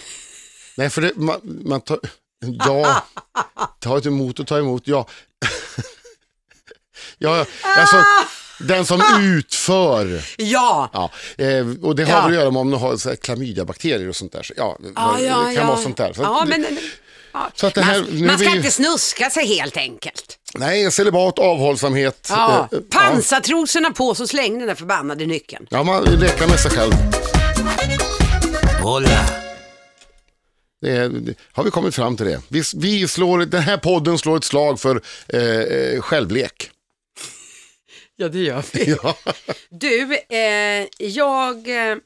nej, 0.77 0.91
för 0.91 1.03
det, 1.03 1.13
man, 1.17 1.41
man 1.65 1.81
tar, 1.81 1.99
ja, 2.59 3.07
ta 3.81 4.01
emot 4.01 4.41
och 4.41 4.47
ta 4.47 4.59
emot, 4.59 4.83
ja. 4.89 5.09
ja, 7.19 7.47
alltså 7.63 7.97
den 8.59 8.85
som 8.87 9.03
utför. 9.23 10.23
ja. 10.37 10.91
Ja, 10.93 11.11
eh, 11.45 11.67
och 11.83 11.97
det 11.97 12.05
har 12.05 12.11
Ja. 12.13 12.27
att 12.29 12.35
göra 12.35 12.51
med 12.51 12.61
om 12.61 12.71
de 12.71 12.81
har 12.81 12.97
så 12.97 13.09
här 13.09 13.17
klamydiabakterier 13.17 14.09
och 14.09 14.17
sånt 14.17 14.33
där. 14.33 14.43
Så, 14.43 14.55
ja, 14.57 14.79
Ja, 14.97 15.17
det 15.19 15.27
kan 15.27 15.55
ja. 15.55 15.67
vara 15.67 15.77
sånt 15.77 15.97
där. 15.97 16.13
Så 16.13 16.23
Ja, 16.23 16.43
att- 16.43 16.49
men, 16.49 16.67
Ja. 17.33 17.51
Så 17.55 17.67
att 17.67 17.75
det 17.75 17.83
här- 17.83 18.05
man 18.11 18.27
man 18.27 18.39
ska 18.39 18.49
vi- 18.51 18.57
inte 18.57 18.71
snuska 18.71 19.31
sig 19.31 19.47
helt 19.47 19.77
enkelt. 19.77 20.39
Nej, 20.55 20.91
celibat, 20.91 21.39
avhållsamhet. 21.39 22.27
Ja. 22.31 22.69
eh, 22.73 22.79
eh, 22.79 22.85
Pansartrosorna 22.91 23.91
på 23.91 24.15
så 24.15 24.27
släng 24.27 24.59
den 24.59 24.69
där 24.69 24.75
förbannade 24.75 25.27
nyckeln. 25.27 25.67
Ja, 25.71 25.83
man 25.83 26.03
räcker 26.05 26.47
med 26.49 26.61
sig 26.61 26.71
själv. 26.71 26.93
Hola. 28.83 29.27
Det 30.81 30.91
är, 30.91 31.13
har 31.53 31.65
vi 31.65 31.71
kommit 31.71 31.95
fram 31.95 32.17
till 32.17 32.27
det. 32.27 32.41
Vi, 32.49 32.63
vi 32.77 33.09
slår, 33.09 33.39
den 33.39 33.63
här 33.63 33.77
podden 33.77 34.19
slår 34.19 34.37
ett 34.37 34.45
slag 34.45 34.81
för 34.81 35.03
eh, 35.29 35.41
eh, 35.43 36.01
självlek. 36.01 36.71
Ja, 38.17 38.29
det 38.29 38.39
gör 38.43 38.65
vi. 38.73 38.97
Ja. 39.03 39.17
Du, 39.71 40.17
eh, 40.29 40.87
jag 40.99 41.57
eh, 41.91 41.97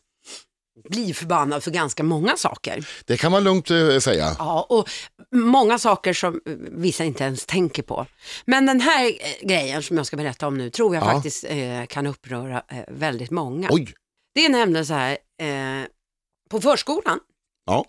blir 0.88 1.14
förbannad 1.14 1.64
för 1.64 1.70
ganska 1.70 2.02
många 2.02 2.36
saker. 2.36 2.88
Det 3.04 3.16
kan 3.16 3.32
man 3.32 3.44
lugnt 3.44 3.70
eh, 3.70 3.98
säga. 3.98 4.36
Ja, 4.38 4.66
och 4.68 4.88
många 5.34 5.78
saker 5.78 6.12
som 6.12 6.34
eh, 6.46 6.52
vissa 6.70 7.04
inte 7.04 7.24
ens 7.24 7.46
tänker 7.46 7.82
på. 7.82 8.06
Men 8.44 8.66
den 8.66 8.80
här 8.80 9.06
eh, 9.06 9.46
grejen 9.48 9.82
som 9.82 9.96
jag 9.96 10.06
ska 10.06 10.16
berätta 10.16 10.46
om 10.46 10.58
nu 10.58 10.70
tror 10.70 10.94
jag 10.94 11.04
Ja. 11.04 11.12
faktiskt 11.12 11.44
eh, 11.48 11.86
kan 11.88 12.06
uppröra 12.06 12.62
eh, 12.68 12.84
väldigt 12.88 13.30
många. 13.30 13.68
Oj, 13.70 13.94
Det 14.34 14.44
är 14.44 14.48
nämligen 14.48 14.86
så 14.86 14.94
här, 14.94 15.10
eh, 15.42 15.86
på 16.50 16.60
förskolan, 16.60 17.20
ja. 17.66 17.84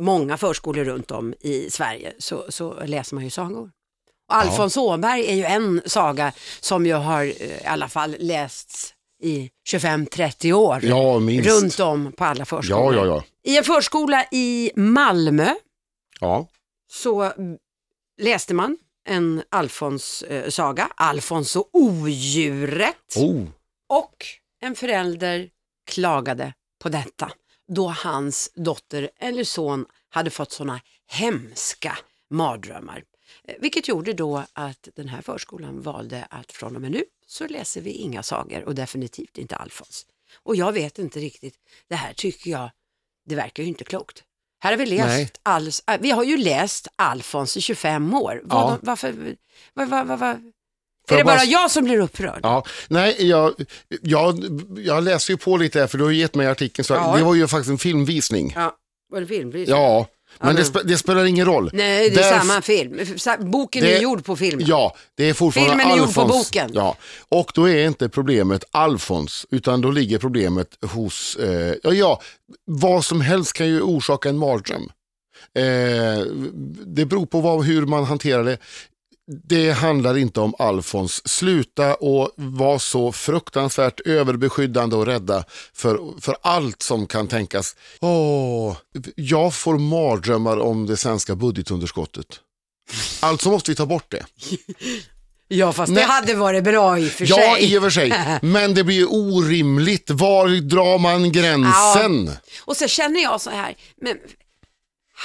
många 0.00 0.36
förskolor 0.36 0.84
runt 0.84 1.10
om 1.10 1.34
i 1.40 1.70
Sverige, 1.70 2.12
så, 2.18 2.44
så 2.48 2.84
läser 2.84 3.14
man 3.14 3.24
ju 3.24 3.30
sagor. 3.30 3.70
Och 4.28 4.34
Alfons 4.34 4.76
Åberg 4.76 5.26
är 5.26 5.34
ju 5.34 5.44
en 5.44 5.82
saga 5.86 6.32
som 6.60 6.86
ju 6.86 6.92
har 6.94 7.22
eh, 7.24 7.32
i 7.62 7.64
alla 7.66 7.88
fall 7.88 8.16
lästs 8.18 8.92
i 9.22 9.50
25-30 9.72 10.52
år. 10.52 10.80
Ja, 10.84 11.18
minst. 11.18 11.50
Runt 11.50 11.80
om 11.80 12.12
på 12.12 12.24
alla 12.24 12.40
Ja, 12.40 12.44
förskolor. 12.44 12.94
ja, 12.94 13.06
ja. 13.06 13.24
I 13.42 13.56
en 13.58 13.64
förskola 13.64 14.24
i 14.32 14.70
Malmö 14.76 15.54
ja. 16.20 16.46
så 16.92 17.32
läste 18.20 18.54
man 18.54 18.76
en 19.08 19.42
Alfons 19.50 20.22
eh, 20.22 20.48
saga, 20.50 20.88
Alfons 20.96 21.56
och 21.56 21.68
odjuret. 21.72 23.16
Oh. 23.16 23.44
Och 23.88 24.26
en 24.60 24.74
förälder 24.74 25.48
klagade 25.90 26.52
på 26.82 26.88
detta 26.88 27.30
då 27.72 27.88
hans 27.88 28.50
dotter 28.54 29.10
eller 29.20 29.44
son 29.44 29.86
hade 30.10 30.30
fått 30.30 30.52
sådana 30.52 30.80
hemska 31.10 31.98
mardrömmar. 32.30 33.02
Eh, 33.48 33.54
Vilket 33.60 33.88
gjorde 33.88 34.12
då 34.12 34.44
att 34.52 34.88
den 34.94 35.08
här 35.08 35.22
förskolan 35.22 35.82
valde 35.82 36.26
att 36.30 36.52
från 36.52 36.76
och 36.76 36.82
med 36.82 36.90
nu 36.90 37.04
så 37.26 37.46
läser 37.46 37.80
vi 37.80 37.90
inga 37.90 38.22
sagor 38.22 38.64
och 38.64 38.74
definitivt 38.74 39.38
inte 39.38 39.56
Alfons. 39.56 40.06
Och 40.42 40.56
jag 40.56 40.72
vet 40.72 40.98
inte 40.98 41.18
riktigt, 41.20 41.54
det 41.88 41.94
här 41.94 42.12
tycker 42.12 42.50
jag, 42.50 42.70
det 43.28 43.34
verkar 43.34 43.62
ju 43.62 43.68
inte 43.68 43.84
klokt. 43.84 44.22
Här 44.58 44.70
har 44.70 44.78
vi 44.78 44.86
läst. 44.86 45.40
Als, 45.42 45.82
äh, 45.86 46.00
vi 46.00 46.10
har 46.10 46.24
ju 46.24 46.36
läst 46.36 46.88
Alfons 46.96 47.56
i 47.56 47.60
25 47.60 48.14
år. 48.14 48.40
Vad, 48.44 48.72
Ja. 48.72 48.78
Varför, 48.82 49.36
vad, 49.74 49.88
vad, 49.88 50.06
vad? 50.18 50.52
Får 51.08 51.14
Är 51.14 51.18
det 51.18 51.24
bara 51.24 51.44
jag 51.44 51.70
som 51.70 51.84
blir 51.84 51.98
upprörd? 52.00 52.40
Ja, 52.42 52.64
nej, 52.88 53.28
jag, 53.28 53.54
jag, 54.02 54.44
jag 54.78 55.04
läser 55.04 55.32
ju 55.32 55.36
på 55.36 55.56
lite 55.56 55.80
här 55.80 55.86
för 55.86 55.98
du 55.98 56.04
har 56.04 56.10
ju 56.10 56.18
gett 56.18 56.34
mig 56.34 56.46
artikeln. 56.46 56.84
Så 56.84 56.94
Ja. 56.94 57.16
Det 57.16 57.24
var 57.24 57.34
ju 57.34 57.46
faktiskt 57.48 57.70
en 57.70 57.78
filmvisning. 57.78 58.52
Ja, 58.56 58.76
var 59.08 59.20
det 59.20 59.26
filmpris? 59.26 59.68
Ja, 59.68 60.06
men 60.40 60.56
det, 60.56 60.64
spe, 60.64 60.82
det 60.84 60.98
spelar 60.98 61.24
ingen 61.24 61.46
roll. 61.46 61.70
Nej, 61.72 62.10
det 62.10 62.20
är 62.20 62.32
Därf- 62.32 62.38
samma 62.40 62.62
film. 62.62 63.00
Boken 63.50 63.82
Det- 63.82 63.96
är 63.96 64.00
gjord 64.02 64.24
på 64.24 64.36
film. 64.36 64.60
Ja, 64.66 64.96
det 65.14 65.24
är 65.28 65.34
fortfarande 65.34 65.70
Filmen 65.72 65.86
är 65.92 65.96
gjord 65.98 66.14
på 66.14 66.20
Alfons. 66.20 66.50
boken. 66.50 66.70
Ja, 66.74 66.96
och 67.28 67.50
då 67.54 67.68
är 67.68 67.86
inte 67.86 68.08
problemet 68.08 68.64
Alfons, 68.70 69.46
utan 69.50 69.80
då 69.80 69.90
ligger 69.90 70.18
problemet 70.18 70.68
hos, 70.82 71.36
eh, 71.36 71.74
ja, 71.82 71.92
ja, 71.92 72.20
vad 72.64 73.04
som 73.04 73.20
helst 73.20 73.52
kan 73.52 73.66
ju 73.66 73.80
orsaka 73.80 74.28
en 74.28 74.38
mardröm. 74.38 74.90
Eh, 75.54 76.24
det 76.86 77.04
beror 77.06 77.26
på 77.26 77.40
vad, 77.40 77.64
hur 77.64 77.86
man 77.86 78.04
hanterar 78.04 78.44
det. 78.44 78.58
Det 79.26 79.70
handlar 79.72 80.18
inte 80.18 80.40
om 80.40 80.54
Alfons. 80.58 81.28
Sluta 81.28 81.94
och 81.94 82.30
vara 82.36 82.78
så 82.78 83.12
fruktansvärt 83.12 84.00
överbeskyddande 84.00 84.96
och 84.96 85.06
rädda 85.06 85.44
för, 85.72 86.20
för 86.20 86.36
allt 86.42 86.82
som 86.82 87.06
kan 87.06 87.28
tänkas. 87.28 87.76
Åh, 88.00 88.76
jag 89.14 89.54
får 89.54 89.78
mardrömmar 89.78 90.56
om 90.56 90.86
det 90.86 90.96
svenska 90.96 91.34
budgetunderskottet. 91.34 92.26
Alltså 93.20 93.50
måste 93.50 93.70
vi 93.70 93.74
ta 93.74 93.86
bort 93.86 94.10
det. 94.10 94.26
Ja, 95.48 95.72
fast 95.72 95.92
Nej. 95.92 96.02
det 96.02 96.08
hade 96.12 96.34
varit 96.34 96.64
bra 96.64 96.98
i 96.98 97.08
och 97.08 97.12
för 97.12 97.26
Ja, 97.28 97.36
sig. 97.56 97.72
i 97.74 97.78
och 97.78 97.82
för 97.82 97.90
sig. 97.90 98.12
Men 98.42 98.74
det 98.74 98.84
blir 98.84 99.06
orimligt. 99.10 100.10
Var 100.10 100.60
drar 100.60 100.98
man 100.98 101.32
gränsen? 101.32 102.30
Och 102.64 102.76
så 102.76 102.88
känner 102.88 103.22
jag 103.22 103.40
så 103.40 103.50
här, 103.50 103.74
men 104.00 104.16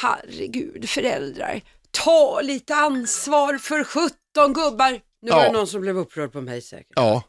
herregud 0.02 0.90
föräldrar, 0.90 1.62
ta 1.92 2.42
lite 2.42 2.76
ansvar 2.76 3.58
för 3.58 3.84
17 3.84 4.54
gubbar. 4.54 5.00
Nu 5.22 5.32
var 5.32 5.38
Ja. 5.40 5.46
det 5.46 5.52
någon 5.52 5.68
som 5.68 5.82
blev 5.82 5.98
upprörd 5.98 6.32
på 6.32 6.42
mig 6.42 6.62
säkert. 6.62 6.92
Ja, 6.96 7.24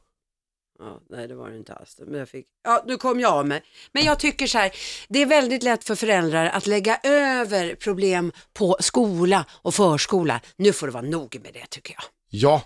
Ja, 0.79 1.01
nej, 1.11 1.29
det 1.29 1.35
var 1.35 1.51
det 1.51 1.57
inte 1.57 1.75
alls. 1.75 1.97
Men 2.07 2.19
jag 2.19 2.29
fick... 2.29 2.47
ja, 2.65 2.83
nu 2.87 2.97
kom 2.97 3.21
jag 3.21 3.33
av 3.33 3.47
mig. 3.47 3.63
Men 3.93 4.05
jag 4.05 4.19
tycker 4.19 4.47
så 4.47 4.59
här, 4.59 4.73
det 5.09 5.23
är 5.23 5.27
väldigt 5.27 5.63
lätt 5.63 5.85
för 5.85 5.95
föräldrar 5.95 6.47
att 6.47 6.67
lägga 6.67 7.01
över 7.03 7.75
problem 7.75 8.33
på 8.53 8.77
skola 8.81 9.45
och 9.53 9.75
förskola. 9.75 10.41
Nu 10.57 10.73
får 10.73 10.87
det 10.87 10.93
vara 10.93 11.03
nog 11.05 11.41
med 11.43 11.53
det 11.55 11.67
tycker 11.71 11.95
jag. 11.95 12.03
ja. 12.31 12.63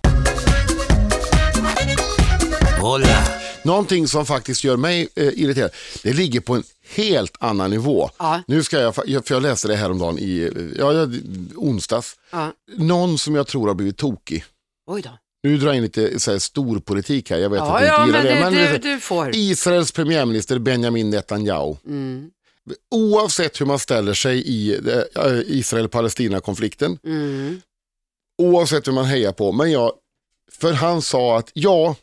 Hola. 2.80 3.25
Någonting 3.62 4.09
som 4.09 4.26
faktiskt 4.26 4.64
gör 4.64 4.76
mig 4.76 5.09
eh, 5.14 5.26
irriterad, 5.28 5.71
det 6.02 6.12
ligger 6.12 6.40
på 6.40 6.54
en 6.54 6.62
helt 6.95 7.37
annan 7.40 7.71
nivå. 7.71 8.11
Ja. 8.18 8.42
Nu 8.47 8.62
ska 8.62 8.80
jag, 8.80 8.95
för 8.95 9.04
jag 9.33 9.42
läste 9.42 9.68
det 9.68 9.76
häromdagen 9.76 10.18
i 10.18 10.50
eh, 10.56 10.62
ja, 10.78 11.09
onsdags. 11.56 12.16
Ja. 12.30 12.52
Någon 12.76 13.18
som 13.18 13.35
jag 13.35 13.47
tror 13.47 13.66
har 13.68 13.75
blivit 13.75 13.97
tokig. 13.97 14.45
Oj 14.87 15.02
då. 15.02 15.11
Nu 15.42 15.59
drar 15.59 15.66
jag 15.66 15.76
in 15.76 15.83
lite 15.83 16.21
så 16.21 16.30
här, 16.30 16.38
stor 16.38 16.78
politik 16.78 17.30
här, 17.30 17.38
jag 17.38 17.50
vet 17.50 17.61
att 17.61 17.68
Ja, 17.68 17.78
du 17.78 17.85
inte 17.85 17.95
ja, 17.97 18.06
gillar 18.06 18.40
men 18.40 18.52
det. 18.52 18.59
du, 18.61 18.64
Men 18.73 18.80
du, 18.80 18.88
du 18.95 19.00
får. 19.00 19.30
Israels 19.37 19.92
premiärminister 19.92 20.59
Benjamin 20.59 21.11
Netanyahu. 21.11 21.76
Mm. 21.87 22.30
Oavsett 22.95 23.61
hur 23.61 23.66
man 23.66 23.78
ställer 23.78 24.14
sig 24.14 24.38
i 24.38 24.75
eh, 24.75 25.40
Israel-Palestina-konflikten, 25.47 26.99
Mm. 27.04 27.61
oavsett 28.42 28.88
hur 28.88 28.92
man 28.92 29.04
hejar 29.04 29.33
på, 29.33 29.52
men 29.52 29.71
jag, 29.73 29.92
för 30.52 30.73
han 30.73 31.02
sa 31.02 31.38
att 31.38 31.50
ja, 31.52 31.95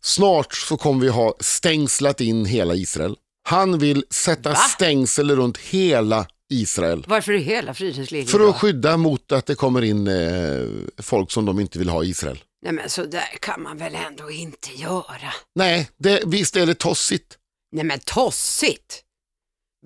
snart 0.00 0.54
så 0.54 0.76
kommer 0.76 1.00
vi 1.00 1.08
ha 1.08 1.34
stängslat 1.40 2.20
in 2.20 2.44
hela 2.44 2.74
Israel. 2.74 3.16
Han 3.48 3.78
vill 3.78 4.04
sätta 4.10 4.50
Va? 4.50 4.56
stängsel 4.56 5.36
runt 5.36 5.58
hela 5.58 6.26
Israel. 6.50 7.04
Varför 7.08 7.32
i 7.32 7.38
hela 7.38 7.74
fridens 7.74 8.30
För 8.30 8.48
att 8.48 8.56
skydda 8.56 8.96
mot 8.96 9.32
att 9.32 9.46
det 9.46 9.54
kommer 9.54 9.84
in 9.84 10.06
eh, 10.08 10.66
folk 10.98 11.30
som 11.30 11.44
de 11.44 11.60
inte 11.60 11.78
vill 11.78 11.88
ha 11.88 12.04
i 12.04 12.08
Israel. 12.08 12.38
Nej 12.62 12.72
men 12.72 12.90
så 12.90 13.04
där 13.04 13.38
kan 13.40 13.62
man 13.62 13.78
väl 13.78 13.94
ändå 13.94 14.30
inte 14.30 14.72
göra. 14.72 15.32
Nej, 15.54 15.90
det, 15.96 16.22
visst 16.26 16.56
är 16.56 16.66
det 16.66 16.74
tossigt. 16.74 17.38
Nej 17.72 17.84
men 17.84 17.98
tossigt. 17.98 19.02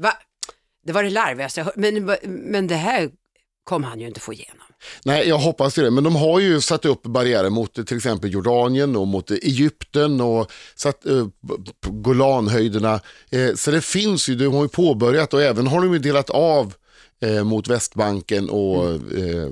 Va? 0.00 0.12
Det 0.86 0.92
var 0.92 1.02
det 1.02 1.10
larvigaste 1.10 1.60
jag 1.60 1.64
hört. 1.64 1.76
Men, 1.76 2.16
men 2.24 2.66
det 2.66 2.74
här 2.74 3.10
kommer 3.64 3.88
han 3.88 4.00
ju 4.00 4.06
inte 4.06 4.20
få 4.20 4.32
igenom. 4.32 4.66
Nej, 5.04 5.28
jag 5.28 5.38
hoppas 5.38 5.74
det. 5.74 5.90
Men 5.90 6.04
de 6.04 6.16
har 6.16 6.40
ju 6.40 6.60
satt 6.60 6.84
upp 6.84 7.02
barriärer 7.02 7.50
mot 7.50 7.86
till 7.86 7.96
exempel 7.96 8.32
Jordanien 8.32 8.96
och 8.96 9.06
mot 9.06 9.30
Egypten 9.30 10.20
och 10.20 10.52
satt 10.74 11.06
eh, 11.06 11.26
Golanhöjderna. 11.86 13.00
Eh, 13.30 13.54
så 13.54 13.70
det 13.70 13.80
finns 13.80 14.28
ju, 14.28 14.34
de 14.34 14.46
har 14.46 14.62
ju 14.62 14.68
påbörjat 14.68 15.34
och 15.34 15.42
även 15.42 15.66
har 15.66 15.80
de 15.80 15.92
ju 15.92 15.98
delat 15.98 16.30
av 16.30 16.74
eh, 17.22 17.44
mot 17.44 17.68
Västbanken 17.68 18.50
och, 18.50 18.90
eh, 19.18 19.50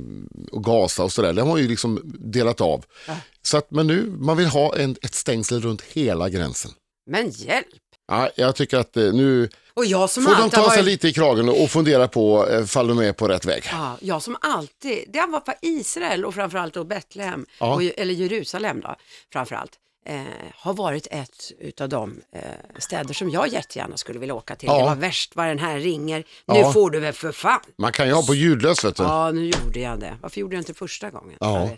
och 0.52 0.64
Gaza 0.64 1.04
och 1.04 1.12
sådär. 1.12 1.32
De 1.32 1.48
har 1.48 1.58
ju 1.58 1.68
liksom 1.68 2.00
delat 2.18 2.60
av. 2.60 2.84
Ja. 3.06 3.16
Så 3.42 3.56
att, 3.56 3.70
men 3.70 3.86
nu, 3.86 4.12
man 4.18 4.36
vill 4.36 4.46
ha 4.46 4.76
en, 4.76 4.96
ett 5.02 5.14
stängsel 5.14 5.60
runt 5.60 5.82
hela 5.82 6.28
gränsen. 6.28 6.70
Men 7.10 7.30
hjälp. 7.30 7.66
Ja, 8.10 8.30
jag 8.36 8.56
tycker 8.56 8.78
att 8.78 8.96
eh, 8.96 9.12
nu 9.12 9.48
Och 9.74 9.84
jag 9.86 10.10
som 10.10 10.22
får 10.24 10.30
de 10.34 10.50
ta 10.50 10.70
sig 10.70 10.76
varit... 10.78 10.84
lite 10.84 11.08
i 11.08 11.12
kragen 11.12 11.48
och 11.48 11.70
fundera 11.70 12.08
på 12.08 12.48
eh, 12.48 12.64
fall 12.64 12.88
de 12.88 12.98
är 12.98 13.12
på 13.12 13.28
rätt 13.28 13.44
väg. 13.44 13.64
Ja, 13.72 13.96
jag 14.00 14.22
som 14.22 14.36
alltid, 14.40 15.04
det 15.08 15.26
var 15.28 15.40
på 15.40 15.52
Israel 15.62 16.24
och 16.24 16.34
framförallt 16.34 16.74
då 16.74 16.84
Betlehem, 16.84 17.46
Ja. 17.60 17.74
och, 17.74 17.82
eller 17.82 18.14
Jerusalem 18.14 18.80
då, 18.80 18.96
framförallt, 19.32 19.72
eh, 20.06 20.22
har 20.54 20.74
varit 20.74 21.06
ett 21.10 21.52
utav 21.58 21.88
de 21.88 22.20
eh, 22.32 22.40
städer 22.78 23.14
som 23.14 23.30
jag 23.30 23.48
jättegärna 23.48 23.96
skulle 23.96 24.18
vilja 24.18 24.34
åka 24.34 24.56
till. 24.56 24.66
Ja. 24.66 24.78
Det 24.78 24.84
var 24.84 24.94
värst 24.96 25.36
vad 25.36 25.46
den 25.46 25.58
här 25.58 25.78
ringer. 25.78 26.18
Nu 26.46 26.54
Ja. 26.58 26.72
får 26.72 26.90
du 26.90 27.00
väl 27.00 27.12
för 27.12 27.32
fan. 27.32 27.60
Man 27.78 27.92
kan 27.92 28.06
ju 28.06 28.12
ha 28.12 28.22
på 28.22 28.34
ljudlös 28.34 28.84
vet 28.84 28.96
du. 28.96 29.02
Ja, 29.02 29.30
nu 29.30 29.44
gjorde 29.44 29.80
jag 29.80 30.00
det. 30.00 30.16
Varför 30.22 30.40
gjorde 30.40 30.56
jag 30.56 30.60
inte 30.60 30.74
första 30.74 31.10
gången? 31.10 31.36
Ja. 31.40 31.68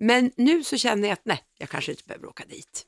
Men 0.00 0.30
nu 0.36 0.64
så 0.64 0.76
känner 0.76 1.08
jag 1.08 1.12
att 1.12 1.24
nej, 1.24 1.42
jag 1.58 1.68
kanske 1.68 1.90
inte 1.92 2.02
behöver 2.06 2.26
åka 2.28 2.44
dit. 2.50 2.86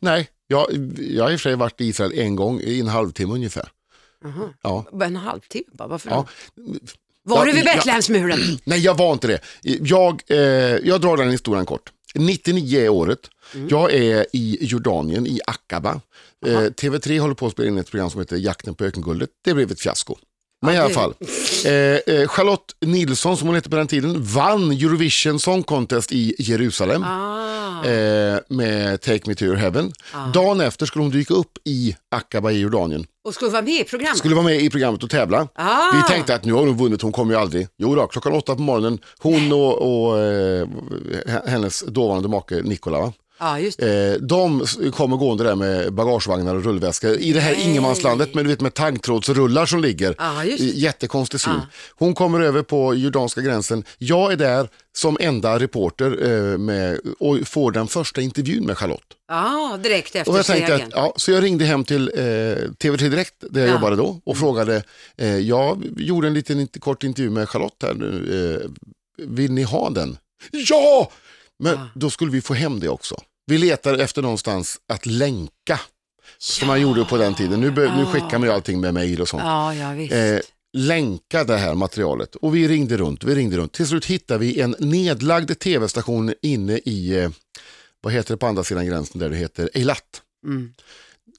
Nej, 0.00 0.28
jag, 0.46 0.66
jag 0.98 1.24
har 1.24 1.30
i 1.30 1.36
och 1.36 1.40
för 1.40 1.50
sig 1.50 1.56
varit 1.56 1.80
i 1.80 1.84
Israel 1.84 2.12
en 2.18 2.36
gång 2.36 2.60
i 2.60 2.80
en 2.80 2.88
halvtimme 2.88 3.34
ungefär. 3.34 3.68
Aha. 4.24 4.54
Ja. 4.62 4.84
En 5.04 5.16
halvtimme 5.16 5.64
bara, 5.72 5.88
varför 5.88 6.10
Ja. 6.10 6.26
då? 6.56 6.62
Var 7.22 7.38
Ja, 7.38 7.44
du 7.44 7.52
vid. 7.52 7.64
Betlehemsmuren? 7.64 8.38
Nej, 8.64 8.78
jag 8.80 8.96
var 8.96 9.12
inte 9.12 9.26
det. 9.26 9.40
Jag, 9.62 10.22
eh, 10.26 10.38
jag 10.88 11.00
drar 11.00 11.16
den 11.16 11.30
historien 11.30 11.66
kort. 11.66 11.92
99 12.14 12.80
är 12.80 12.88
året. 12.88 13.20
Mm. 13.54 13.68
Jag 13.70 13.92
är 13.94 14.26
i 14.32 14.58
Jordanien, 14.60 15.26
i 15.26 15.40
Aqaba. 15.46 16.00
Eh, 16.46 16.60
TV3 16.60 17.20
håller 17.20 17.34
på 17.34 17.46
att 17.46 17.52
spela 17.52 17.68
in 17.68 17.78
ett 17.78 17.90
program 17.90 18.10
som 18.10 18.20
heter 18.20 18.36
Jakten 18.36 18.74
på 18.74 18.84
ökenguldet. 18.84 19.30
Det 19.44 19.54
blev 19.54 19.72
ett 19.72 19.80
fiasko. 19.80 20.16
Men 20.62 20.74
i 20.74 20.78
alla 20.78 20.90
fall. 20.90 21.14
Eh, 21.64 21.72
eh, 21.72 22.28
Charlotte 22.28 22.74
Nilsson, 22.80 23.36
som 23.36 23.46
hon 23.48 23.54
hette 23.54 23.70
på 23.70 23.76
den 23.76 23.86
tiden, 23.86 24.22
vann 24.24 24.70
Eurovision 24.72 25.40
Song 25.40 25.62
Contest 25.62 26.12
i 26.12 26.34
Jerusalem. 26.38 27.02
Ah. 27.04 27.47
Eh, 27.84 28.38
med 28.48 29.00
Take 29.00 29.20
Me 29.26 29.34
To 29.34 29.44
Your 29.44 29.56
Heaven. 29.56 29.92
Dagen 30.34 30.60
efter 30.60 30.86
skulle 30.86 31.02
hon 31.04 31.10
dyka 31.12 31.34
upp 31.34 31.58
i 31.64 31.96
Akaba 32.10 32.50
i 32.50 32.60
Jordanien. 32.60 33.06
Och 33.24 33.34
skulle 33.34 33.50
vara 33.50 33.62
med 33.62 33.80
i 33.80 33.84
programmet? 33.84 34.18
Skulle 34.18 34.34
vara 34.34 34.44
med 34.44 34.62
i 34.62 34.70
programmet 34.70 35.02
och 35.02 35.10
tävla. 35.10 35.48
Ah. 35.54 35.96
Vi 35.96 36.14
tänkte 36.14 36.34
att 36.34 36.44
nu 36.44 36.52
har 36.52 36.66
hon 36.66 36.76
vunnit, 36.76 37.02
hon 37.02 37.12
kommer 37.12 37.34
ju 37.34 37.40
aldrig. 37.40 37.68
Jo 37.78 37.94
då, 37.94 38.06
klockan 38.06 38.32
åtta 38.32 38.54
på 38.54 38.62
morgonen, 38.62 38.98
hon 39.18 39.52
och, 39.52 40.06
och 40.08 40.18
eh, 40.18 40.68
hennes 41.46 41.80
dåvarande 41.86 42.28
make 42.28 42.62
Nikola, 42.62 42.98
va? 43.00 43.12
Ja, 43.38 43.60
just. 43.60 43.82
Eh, 43.82 44.12
de 44.20 44.66
kommer 44.92 45.16
gående 45.16 45.44
där 45.44 45.54
med 45.54 45.92
bagagevagnar 45.92 46.54
och 46.54 46.64
rullväskor 46.64 47.10
i 47.16 47.32
det 47.32 47.40
här 47.40 47.52
Nej. 47.52 47.68
ingenmanslandet 47.70 48.32
du 48.32 48.42
vet, 48.42 48.60
med 48.60 48.74
taggtrådsrullar 48.74 49.66
som 49.66 49.80
ligger. 49.80 50.14
Det. 50.44 50.56
Jättekonstig 50.64 51.40
syn. 51.40 51.60
Hon 51.94 52.14
kommer 52.14 52.40
över 52.40 52.62
på 52.62 52.94
jordanska 52.94 53.40
gränsen. 53.40 53.84
Jag 53.98 54.32
är 54.32 54.36
där 54.36 54.68
som 54.96 55.16
enda 55.20 55.58
reporter 55.58 56.30
eh, 56.52 56.58
med, 56.58 57.00
och 57.18 57.38
får 57.48 57.72
den 57.72 57.86
första 57.88 58.20
intervjun 58.20 58.66
med 58.66 58.78
Charlotte. 58.78 59.14
Ja, 59.28 59.78
direkt 59.82 60.16
efter 60.16 60.32
Och 60.32 60.38
jag 60.38 60.46
tänkte 60.46 60.74
att, 60.74 60.82
ja, 60.90 61.12
så 61.16 61.30
jag 61.30 61.42
ringde 61.42 61.64
hem 61.64 61.84
till 61.84 62.10
eh, 62.14 62.20
TV3 62.20 62.96
Direkt 63.08 63.34
där 63.50 63.60
jag 63.60 63.68
Ja. 63.68 63.72
jobbade 63.72 63.96
då 63.96 64.20
och 64.24 64.36
frågade, 64.36 64.82
eh, 65.16 65.36
jag 65.38 65.84
gjorde 65.96 66.26
en 66.28 66.34
liten 66.34 66.66
kort 66.66 67.04
intervju 67.04 67.30
med 67.30 67.48
Charlotte 67.48 67.82
här 67.82 67.94
nu, 67.94 68.60
eh, 68.62 68.70
vill 69.26 69.52
ni 69.52 69.62
ha 69.62 69.90
den? 69.90 70.16
Ja! 70.52 71.10
Men 71.58 71.72
Ja. 71.72 71.88
då 71.94 72.10
skulle 72.10 72.30
vi 72.32 72.40
få 72.40 72.54
hem 72.54 72.80
det 72.80 72.88
också. 72.88 73.16
Vi 73.48 73.58
letar 73.58 73.98
efter 73.98 74.22
någonstans 74.22 74.80
att 74.92 75.06
länka, 75.06 75.80
som 76.38 76.68
man 76.68 76.80
gjorde 76.80 77.04
på 77.04 77.16
den 77.16 77.34
tiden. 77.34 77.60
Nu, 77.60 77.70
nu 77.70 78.06
skickar 78.06 78.38
man 78.38 78.48
ju 78.48 78.54
allting 78.54 78.80
med 78.80 78.94
mejl 78.94 79.20
och 79.20 79.28
sånt. 79.28 79.42
Ja, 79.42 79.74
ja 79.74 79.90
visst. 79.92 80.12
Eh, 80.14 80.38
länka 80.72 81.44
det 81.44 81.56
här 81.56 81.74
materialet. 81.74 82.36
Och 82.36 82.54
vi 82.56 82.68
ringde 82.68 82.96
runt, 82.96 83.24
vi 83.24 83.34
ringde 83.34 83.56
runt. 83.56 83.72
Till 83.72 83.86
slut 83.86 84.04
hittade 84.04 84.40
vi 84.40 84.60
en 84.60 84.76
nedlagd 84.78 85.58
tv-station 85.58 86.34
inne 86.42 86.78
i, 86.78 87.18
eh, 87.18 87.30
vad 88.00 88.12
heter 88.12 88.34
det 88.34 88.38
på 88.38 88.46
andra 88.46 88.64
sidan 88.64 88.86
gränsen 88.86 89.18
där 89.20 89.30
det 89.30 89.36
heter 89.36 89.70
Eilat. 89.74 90.22
Mm. 90.46 90.72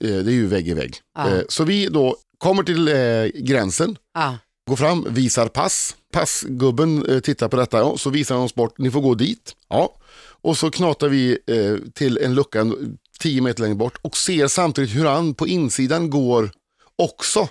Eh, 0.02 0.10
det 0.10 0.32
är 0.32 0.36
ju 0.36 0.48
vägg 0.48 0.68
i 0.68 0.74
vägg. 0.74 0.96
Ja. 1.16 1.30
Eh, 1.30 1.42
så 1.50 1.64
vi 1.64 1.88
då 1.88 2.18
kommer 2.38 2.64
till 2.64 2.88
eh, 2.88 3.42
gränsen, 3.44 3.98
Ja. 4.14 4.38
går 4.70 4.76
fram, 4.76 5.08
visar 5.10 5.48
pass. 5.48 5.96
Passgubben 6.14 7.06
eh, 7.06 7.20
tittar 7.20 7.48
på 7.48 7.58
detta, 7.58 7.78
ja, 7.78 7.98
så 7.98 8.10
visar 8.10 8.36
han 8.36 8.44
oss 8.44 8.56
bort, 8.56 8.78
ni 8.78 8.92
får 8.92 9.02
gå 9.02 9.14
dit. 9.16 9.56
Ja. 9.70 9.96
Och 10.42 10.58
så 10.58 10.72
knatar 10.72 11.10
vi 11.10 11.38
eh, 11.48 11.76
till 11.94 12.18
en 12.18 12.36
lucka 12.36 12.62
en- 12.62 12.98
10 13.20 13.42
meter 13.42 13.62
längre 13.64 13.76
bort 13.76 13.98
och 14.02 14.18
ser 14.18 14.48
samtidigt 14.48 14.96
hur 14.96 15.06
han 15.06 15.34
på 15.34 15.48
insidan 15.48 16.10
går 16.10 16.52
också 16.96 17.48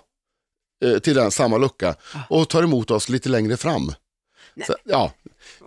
eh, 0.85 0.99
till 0.99 1.14
den 1.14 1.30
samma 1.30 1.59
lucka 1.59 1.95
och 2.30 2.49
tar 2.49 2.62
emot 2.62 2.90
oss 2.90 3.09
lite 3.09 3.28
längre 3.28 3.57
fram. 3.57 3.92
Så, 4.66 4.75
ja. 4.85 5.12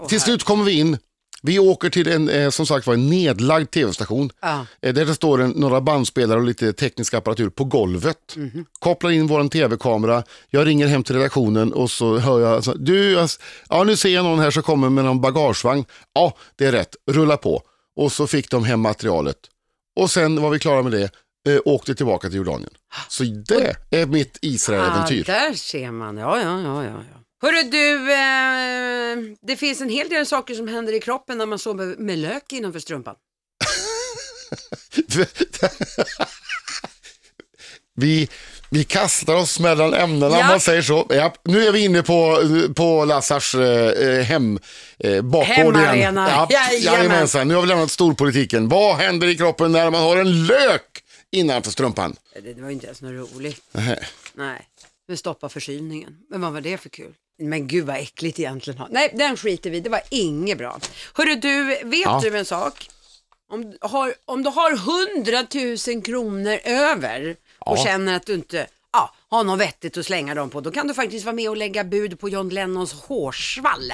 Till 0.09 0.21
slut 0.21 0.43
kommer 0.43 0.63
vi 0.63 0.71
in, 0.71 0.97
vi 1.41 1.59
åker 1.59 1.89
till 1.89 2.07
en, 2.07 2.29
eh, 2.29 2.49
som 2.49 2.65
sagt 2.65 2.87
var, 2.87 2.93
en 2.93 3.09
nedlagd 3.09 3.71
tv-station. 3.71 4.29
Ja. 4.41 4.65
Eh, 4.81 4.93
Där 4.93 5.05
det 5.05 5.15
står 5.15 5.41
en, 5.41 5.49
några 5.51 5.81
bandspelare 5.81 6.39
och 6.39 6.45
lite 6.45 6.73
teknisk 6.73 7.13
apparatur 7.13 7.49
på 7.49 7.63
golvet. 7.63 8.35
Mhm. 8.35 8.65
Kopplar 8.79 9.09
in 9.11 9.27
vår 9.27 9.47
tv-kamera, 9.47 10.23
jag 10.49 10.67
ringer 10.67 10.87
hem 10.87 11.03
till 11.03 11.15
redaktionen 11.15 11.73
och 11.73 11.91
så 11.91 12.17
hör 12.17 12.39
jag, 12.39 12.63
så, 12.63 12.73
du, 12.73 13.27
ja 13.69 13.83
nu 13.83 13.95
ser 13.97 14.09
jag 14.09 14.25
någon 14.25 14.39
här 14.39 14.51
som 14.51 14.63
kommer 14.63 14.89
med 14.89 15.05
någon 15.05 15.21
bagagevagn. 15.21 15.85
Ja, 16.13 16.37
det 16.55 16.65
är 16.65 16.71
rätt, 16.71 16.95
rulla 17.11 17.37
på. 17.37 17.61
Och 17.95 18.11
så 18.11 18.27
fick 18.27 18.51
de 18.51 18.63
hem 18.63 18.79
materialet. 18.79 19.37
Och 19.99 20.11
sen 20.11 20.41
var 20.41 20.49
vi 20.49 20.59
klara 20.59 20.81
med 20.81 20.91
det, 20.91 21.09
eh, 21.53 21.61
åkte 21.65 21.95
tillbaka 21.95 22.27
till 22.27 22.37
Jordanien. 22.37 22.69
Så 23.09 23.23
det 23.23 23.75
är 23.89 24.05
mitt 24.05 24.37
Israel-äventyr. 24.41 25.23
Ja, 25.27 25.33
där 25.33 25.53
ser 25.53 25.91
man. 25.91 26.17
Ja, 26.17 26.41
ja, 26.41 26.61
ja, 26.61 26.83
ja. 26.83 27.03
Hörru 27.41 27.63
du, 27.63 28.13
eh, 28.13 29.17
det 29.41 29.57
finns 29.57 29.81
en 29.81 29.89
hel 29.89 30.09
del 30.09 30.25
saker 30.25 30.53
som 30.53 30.67
händer 30.67 30.93
i 30.93 30.99
kroppen 30.99 31.37
när 31.37 31.45
man 31.45 31.59
sover 31.59 31.95
med 31.97 32.19
lök 32.19 32.53
innanför 32.53 32.79
strumpan. 32.79 33.15
vi, 37.95 38.29
vi 38.69 38.83
kastar 38.83 39.35
oss 39.35 39.59
mellan 39.59 39.93
ämnena 39.93 40.39
Ja. 40.39 40.47
man 40.47 40.59
säger 40.59 40.81
så. 40.81 41.05
Ja, 41.09 41.33
nu 41.43 41.67
är 41.67 41.71
vi 41.71 41.83
inne 41.83 42.03
på, 42.03 42.37
på 42.75 43.05
Lassars 43.05 43.55
eh, 43.55 44.23
hem, 44.23 44.59
eh, 44.99 45.21
bakgård 45.21 45.77
igen. 45.77 46.15
Ja, 46.15 46.49
jajamensan, 46.79 47.47
nu 47.47 47.53
har 47.53 47.61
vi 47.61 47.67
lämnat 47.67 47.91
storpolitiken. 47.91 48.69
Vad 48.69 48.95
händer 48.95 49.27
i 49.27 49.37
kroppen 49.37 49.71
när 49.71 49.91
man 49.91 50.01
har 50.01 50.17
en 50.17 50.45
lök 50.45 51.03
innanför 51.31 51.71
strumpan? 51.71 52.15
Det, 52.43 52.61
var 52.61 52.69
inte 52.69 52.85
ens 52.85 53.01
något 53.01 53.33
roligt. 53.35 53.61
Nähä. 53.71 53.99
Nej, 54.33 54.67
det 55.07 55.17
stoppar 55.17 55.49
förkylningen. 55.49 56.17
Men 56.29 56.41
vad 56.41 56.53
var 56.53 56.61
det 56.61 56.77
för 56.77 56.89
kul? 56.89 57.13
Men 57.41 57.67
gud 57.67 57.85
vad 57.85 57.95
äckligt 57.95 58.39
egentligen. 58.39 58.81
Nej, 58.89 59.11
den 59.15 59.37
skiter 59.37 59.69
vi 59.69 59.79
Det 59.79 59.89
var 59.89 60.01
inget 60.09 60.57
bra. 60.57 60.79
Hörru 61.13 61.35
du, 61.35 61.63
vet 61.83 61.99
Ja. 62.05 62.19
du 62.23 62.37
en 62.37 62.45
sak? 62.45 62.89
Om, 63.51 63.71
du 63.71 63.77
har, 63.81 64.13
om 64.25 64.43
du 64.43 64.49
har 64.49 64.71
100 65.15 65.47
000 65.93 66.03
kronor 66.03 66.59
över 66.63 67.35
och 67.59 67.77
Ja. 67.77 67.83
känner 67.83 68.15
att 68.15 68.25
du 68.25 68.33
inte 68.33 68.67
ja, 68.93 69.13
har 69.29 69.43
något 69.43 69.59
vettigt 69.59 69.97
att 69.97 70.05
slänga 70.05 70.35
dem 70.35 70.49
på, 70.49 70.61
då 70.61 70.71
kan 70.71 70.87
du 70.87 70.93
faktiskt 70.93 71.25
vara 71.25 71.35
med 71.35 71.49
och 71.49 71.57
lägga 71.57 71.83
bud 71.83 72.19
på 72.19 72.29
John 72.29 72.49
Lennons 72.49 72.93
hårsvall. 72.93 73.93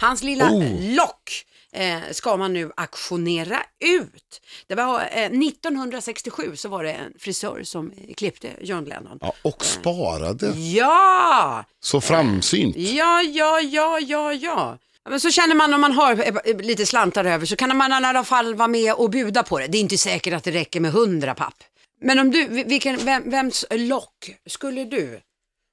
Hans 0.00 0.22
lilla 0.22 0.50
Oh. 0.50 0.94
lock 0.94 1.46
eh, 1.74 1.98
ska 2.10 2.36
man 2.36 2.52
nu 2.52 2.72
auktionera 2.76 3.62
ut. 3.84 4.40
Det 4.66 4.74
var 4.74 5.00
eh, 5.00 5.24
1967 5.24 6.56
så 6.56 6.68
var 6.68 6.84
det 6.84 6.92
en 6.92 7.12
frisör 7.18 7.62
som 7.64 7.90
eh, 7.90 8.14
klippte 8.14 8.48
John 8.60 8.84
Lennon. 8.84 9.18
Ja, 9.20 9.32
och 9.42 9.64
sparade. 9.64 10.46
Ja, 10.58 11.64
Så 11.80 12.00
framsynt. 12.00 12.76
ja, 12.76 13.22
ja, 13.22 13.60
ja, 13.60 13.98
ja, 14.00 14.32
ja. 14.32 14.78
Men 15.08 15.20
så 15.20 15.30
känner 15.30 15.54
man 15.54 15.74
om 15.74 15.80
man 15.80 15.92
har 15.92 16.40
eh, 16.48 16.56
lite 16.56 16.86
slantar 16.86 17.24
över 17.24 17.46
så 17.46 17.56
kan 17.56 17.76
man 17.76 17.90
i 17.92 17.94
alla 17.94 18.24
fall 18.24 18.54
vara 18.54 18.68
med 18.68 18.94
och 18.94 19.10
buda 19.10 19.42
på 19.42 19.58
det. 19.58 19.66
Det 19.66 19.78
är 19.78 19.80
inte 19.80 19.98
säkert 19.98 20.34
att 20.34 20.44
det 20.44 20.50
räcker 20.50 20.80
med 20.80 20.92
hundra 20.92 21.34
papp. 21.34 21.54
Men 22.00 22.18
om 22.18 22.30
du, 22.30 22.46
vilken, 22.48 22.96
vem, 23.04 23.30
vems 23.30 23.64
lock 23.70 24.34
skulle 24.46 24.84
du? 24.84 25.20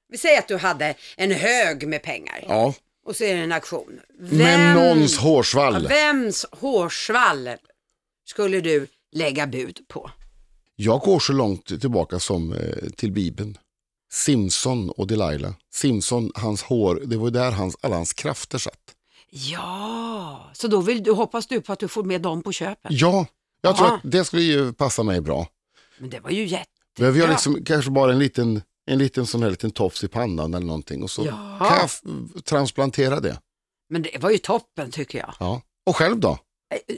Vi 0.08 0.18
säger 0.18 0.38
att 0.38 0.48
du 0.48 0.56
hade 0.56 0.94
en 1.16 1.30
hög 1.30 1.88
med 1.88 2.02
pengar 2.02 2.44
Ja, 2.48 2.74
och 3.06 3.16
så 3.16 3.24
är 3.24 3.34
det 3.36 3.40
en 3.42 3.52
auktion. 3.52 4.00
med 4.18 4.74
någons 4.76 5.18
hårsvall. 5.18 5.86
Vems 5.88 6.46
hårsvall 6.52 7.48
skulle 8.24 8.60
du 8.60 8.86
lägga 9.12 9.46
bud 9.46 9.78
på? 9.88 10.10
Jag 10.76 11.00
går 11.00 11.18
så 11.20 11.32
långt 11.32 11.66
tillbaka 11.80 12.18
som 12.18 12.52
eh, 12.52 12.90
till 12.96 13.12
Bibeln. 13.12 13.58
Simson 14.12 14.90
och 14.90 15.06
Delilah. 15.06 15.52
Simson, 15.74 16.30
hans 16.34 16.62
hår, 16.62 17.02
det 17.04 17.16
var 17.16 17.26
ju 17.26 17.30
där 17.30 17.50
hans, 17.50 17.76
alla 17.80 17.96
hans 17.96 18.12
krafter 18.12 18.58
satt. 18.58 18.94
Ja, 19.30 20.50
så 20.52 20.68
då 20.68 20.80
vill 20.80 21.02
du, 21.02 21.12
hoppas 21.12 21.46
du 21.46 21.60
på 21.60 21.72
att 21.72 21.78
du 21.78 21.88
får 21.88 22.04
med 22.04 22.20
dem 22.22 22.42
på 22.42 22.52
köpet. 22.52 22.90
Ja, 22.90 23.26
jag 23.60 23.76
tror 23.76 23.88
Ja. 23.88 23.94
att 23.94 24.00
det 24.04 24.24
skulle 24.24 24.42
ju 24.42 24.72
passa 24.72 25.02
mig 25.02 25.20
bra. 25.20 25.46
Men 25.98 26.10
det 26.10 26.20
var 26.20 26.30
ju 26.30 26.44
jätte... 26.46 26.66
Behöver 26.98 27.18
jag 27.18 27.26
Ja. 27.28 27.32
liksom 27.32 27.64
kanske 27.64 27.90
bara 27.90 28.12
en 28.12 28.18
liten, 28.18 28.62
en 28.92 28.98
liten 28.98 29.26
sån 29.26 29.42
här 29.42 29.50
liten 29.50 29.70
tofs 29.70 30.04
i 30.04 30.08
pannan 30.08 30.54
eller 30.54 30.66
någonting 30.66 31.02
och 31.02 31.10
så 31.10 31.24
Ja. 31.26 31.66
kan 31.68 31.76
jag 31.76 31.84
f- 31.84 32.00
transplantera 32.44 33.20
det. 33.20 33.38
Men 33.90 34.02
det 34.02 34.18
var 34.20 34.30
ju 34.30 34.38
toppen 34.38 34.90
tycker 34.90 35.18
jag. 35.18 35.34
Ja. 35.40 35.62
Och 35.86 35.96
själv 35.96 36.18
då? 36.20 36.30
Eh, 36.30 36.38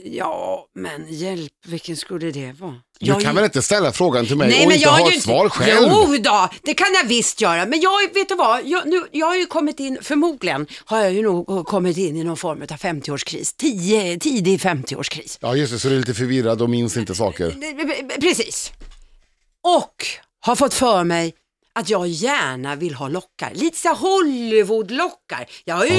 Ja, 0.03 0.65
men 0.75 1.13
hjälp, 1.13 1.51
vilken 1.67 1.97
skulle 1.97 2.31
det 2.31 2.51
vara? 2.51 2.75
Du 2.99 3.13
kan 3.15 3.35
väl 3.35 3.43
inte 3.43 3.61
ställa 3.61 3.91
frågan 3.91 4.25
till 4.25 4.35
mig 4.37 4.47
och 4.65 4.71
inte 4.71 4.75
jag 4.83 4.89
ha 4.91 4.99
är 4.99 5.07
ett 5.07 5.15
ju 5.15 5.19
svar 5.21 5.49
själv? 5.49 5.89
Jo 5.91 6.15
då, 6.19 6.49
det 6.63 6.73
kan 6.73 6.87
jag 7.01 7.07
visst 7.07 7.41
göra. 7.41 7.65
Men 7.65 7.81
jag, 7.81 8.13
vet 8.13 8.29
du 8.29 8.35
vad, 8.35 8.65
jag, 8.65 8.87
nu, 8.87 9.03
jag 9.11 9.27
har 9.27 9.35
ju 9.35 9.45
kommit 9.45 9.79
in, 9.79 9.97
förmodligen 10.01 10.67
har 10.85 10.99
jag 11.01 11.13
ju 11.13 11.21
nog 11.21 11.65
kommit 11.67 11.97
in 11.97 12.17
i 12.17 12.23
någon 12.23 12.37
form 12.37 12.61
av 12.61 12.67
50-årskris. 12.67 13.55
Tio, 13.57 14.19
tidig 14.19 14.59
50-årskris. 14.59 15.37
Ja 15.41 15.55
just 15.55 15.73
det, 15.73 15.79
så 15.79 15.87
du 15.87 15.95
är 15.95 15.99
lite 15.99 16.13
förvirrad 16.13 16.61
och 16.61 16.69
minns 16.69 16.97
inte 16.97 17.15
saker. 17.15 17.55
Precis. 18.21 18.71
Och 19.63 20.05
har 20.39 20.55
fått 20.55 20.73
för 20.73 21.03
mig 21.03 21.33
att 21.79 21.89
jag 21.89 22.07
gärna 22.07 22.75
vill 22.75 22.93
ha 22.93 23.07
lockar. 23.07 23.51
Lite 23.53 23.77
så 23.79 23.89
Hollywood-lockar. 23.93 25.45
Jag 25.65 25.75
har 25.75 25.85
ju 25.85 25.93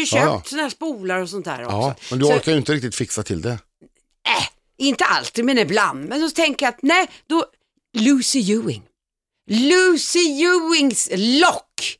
Ja, 0.00 0.06
köpt 0.06 0.24
ja, 0.24 0.42
såna 0.46 0.62
här 0.62 0.70
spolar 0.70 1.18
och 1.18 1.28
sånt 1.28 1.44
där 1.44 1.64
också. 1.64 1.76
Ja, 1.76 1.94
men 2.10 2.18
du 2.18 2.24
Så- 2.24 2.32
orkar 2.34 2.52
ju 2.52 2.58
inte 2.58 2.72
riktigt 2.72 2.94
fixa 2.94 3.22
till 3.22 3.42
det. 3.42 3.50
Äh, 3.50 4.46
inte 4.78 5.04
alltid, 5.04 5.44
men 5.44 5.58
ibland. 5.58 6.08
Men 6.08 6.20
då 6.20 6.30
tänker 6.30 6.66
jag 6.66 6.72
att 6.74 6.82
nej, 6.82 7.06
då 7.26 7.44
Lucy 7.98 8.52
Ewing. 8.52 8.82
Lucy 9.50 10.18
Ewings 10.42 11.08
lock. 11.12 11.96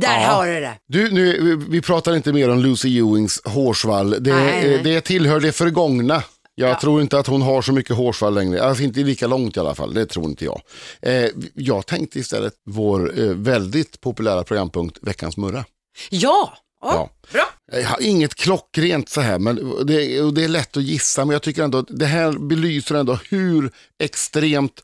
Där 0.00 0.20
Ja. 0.22 0.28
har 0.28 0.46
du 0.46 0.60
det. 0.60 0.78
Du, 0.88 1.10
nu, 1.10 1.56
vi 1.68 1.82
pratar 1.82 2.16
inte 2.16 2.32
mer 2.32 2.48
om 2.50 2.58
Lucy 2.58 2.98
Ewings 2.98 3.40
hårsvall. 3.44 4.10
Det, 4.10 4.34
Nej, 4.34 4.68
nej. 4.68 4.80
det 4.84 5.00
tillhör 5.00 5.40
det 5.40 5.52
förgångna. 5.52 6.22
Jag 6.54 6.70
Ja. 6.70 6.80
tror 6.80 7.00
inte 7.02 7.18
att 7.18 7.26
hon 7.26 7.42
har 7.42 7.62
så 7.62 7.72
mycket 7.72 7.96
hårsvall 7.96 8.34
längre. 8.34 8.62
Alltså 8.62 8.82
inte 8.84 9.00
lika 9.00 9.26
långt 9.26 9.56
i 9.56 9.60
alla 9.60 9.74
fall, 9.74 9.94
det 9.94 10.06
tror 10.06 10.24
inte 10.26 10.44
jag. 10.44 10.60
Eh, 11.02 11.28
jag 11.54 11.86
tänkte 11.86 12.18
istället 12.18 12.54
vår 12.66 13.20
eh, 13.20 13.26
väldigt 13.28 14.00
populära 14.00 14.44
programpunkt 14.44 14.98
Veckans 15.02 15.36
Murra. 15.36 15.64
Ja, 16.10 16.52
ja. 16.82 16.92
Ja. 16.94 17.10
bra. 17.32 17.78
Jag 17.80 17.88
har 17.88 18.00
inget 18.02 18.34
klockrent 18.34 19.08
så 19.08 19.20
här, 19.20 19.38
men 19.38 19.56
det, 19.86 20.30
det 20.30 20.44
är 20.44 20.48
lätt 20.48 20.76
att 20.76 20.82
gissa. 20.82 21.24
Men 21.24 21.32
jag 21.32 21.42
tycker 21.42 21.62
ändå 21.62 21.78
att 21.78 21.86
det 21.90 22.06
här 22.06 22.32
belyser 22.32 22.94
ändå 22.94 23.18
hur 23.30 23.70
extremt 23.98 24.80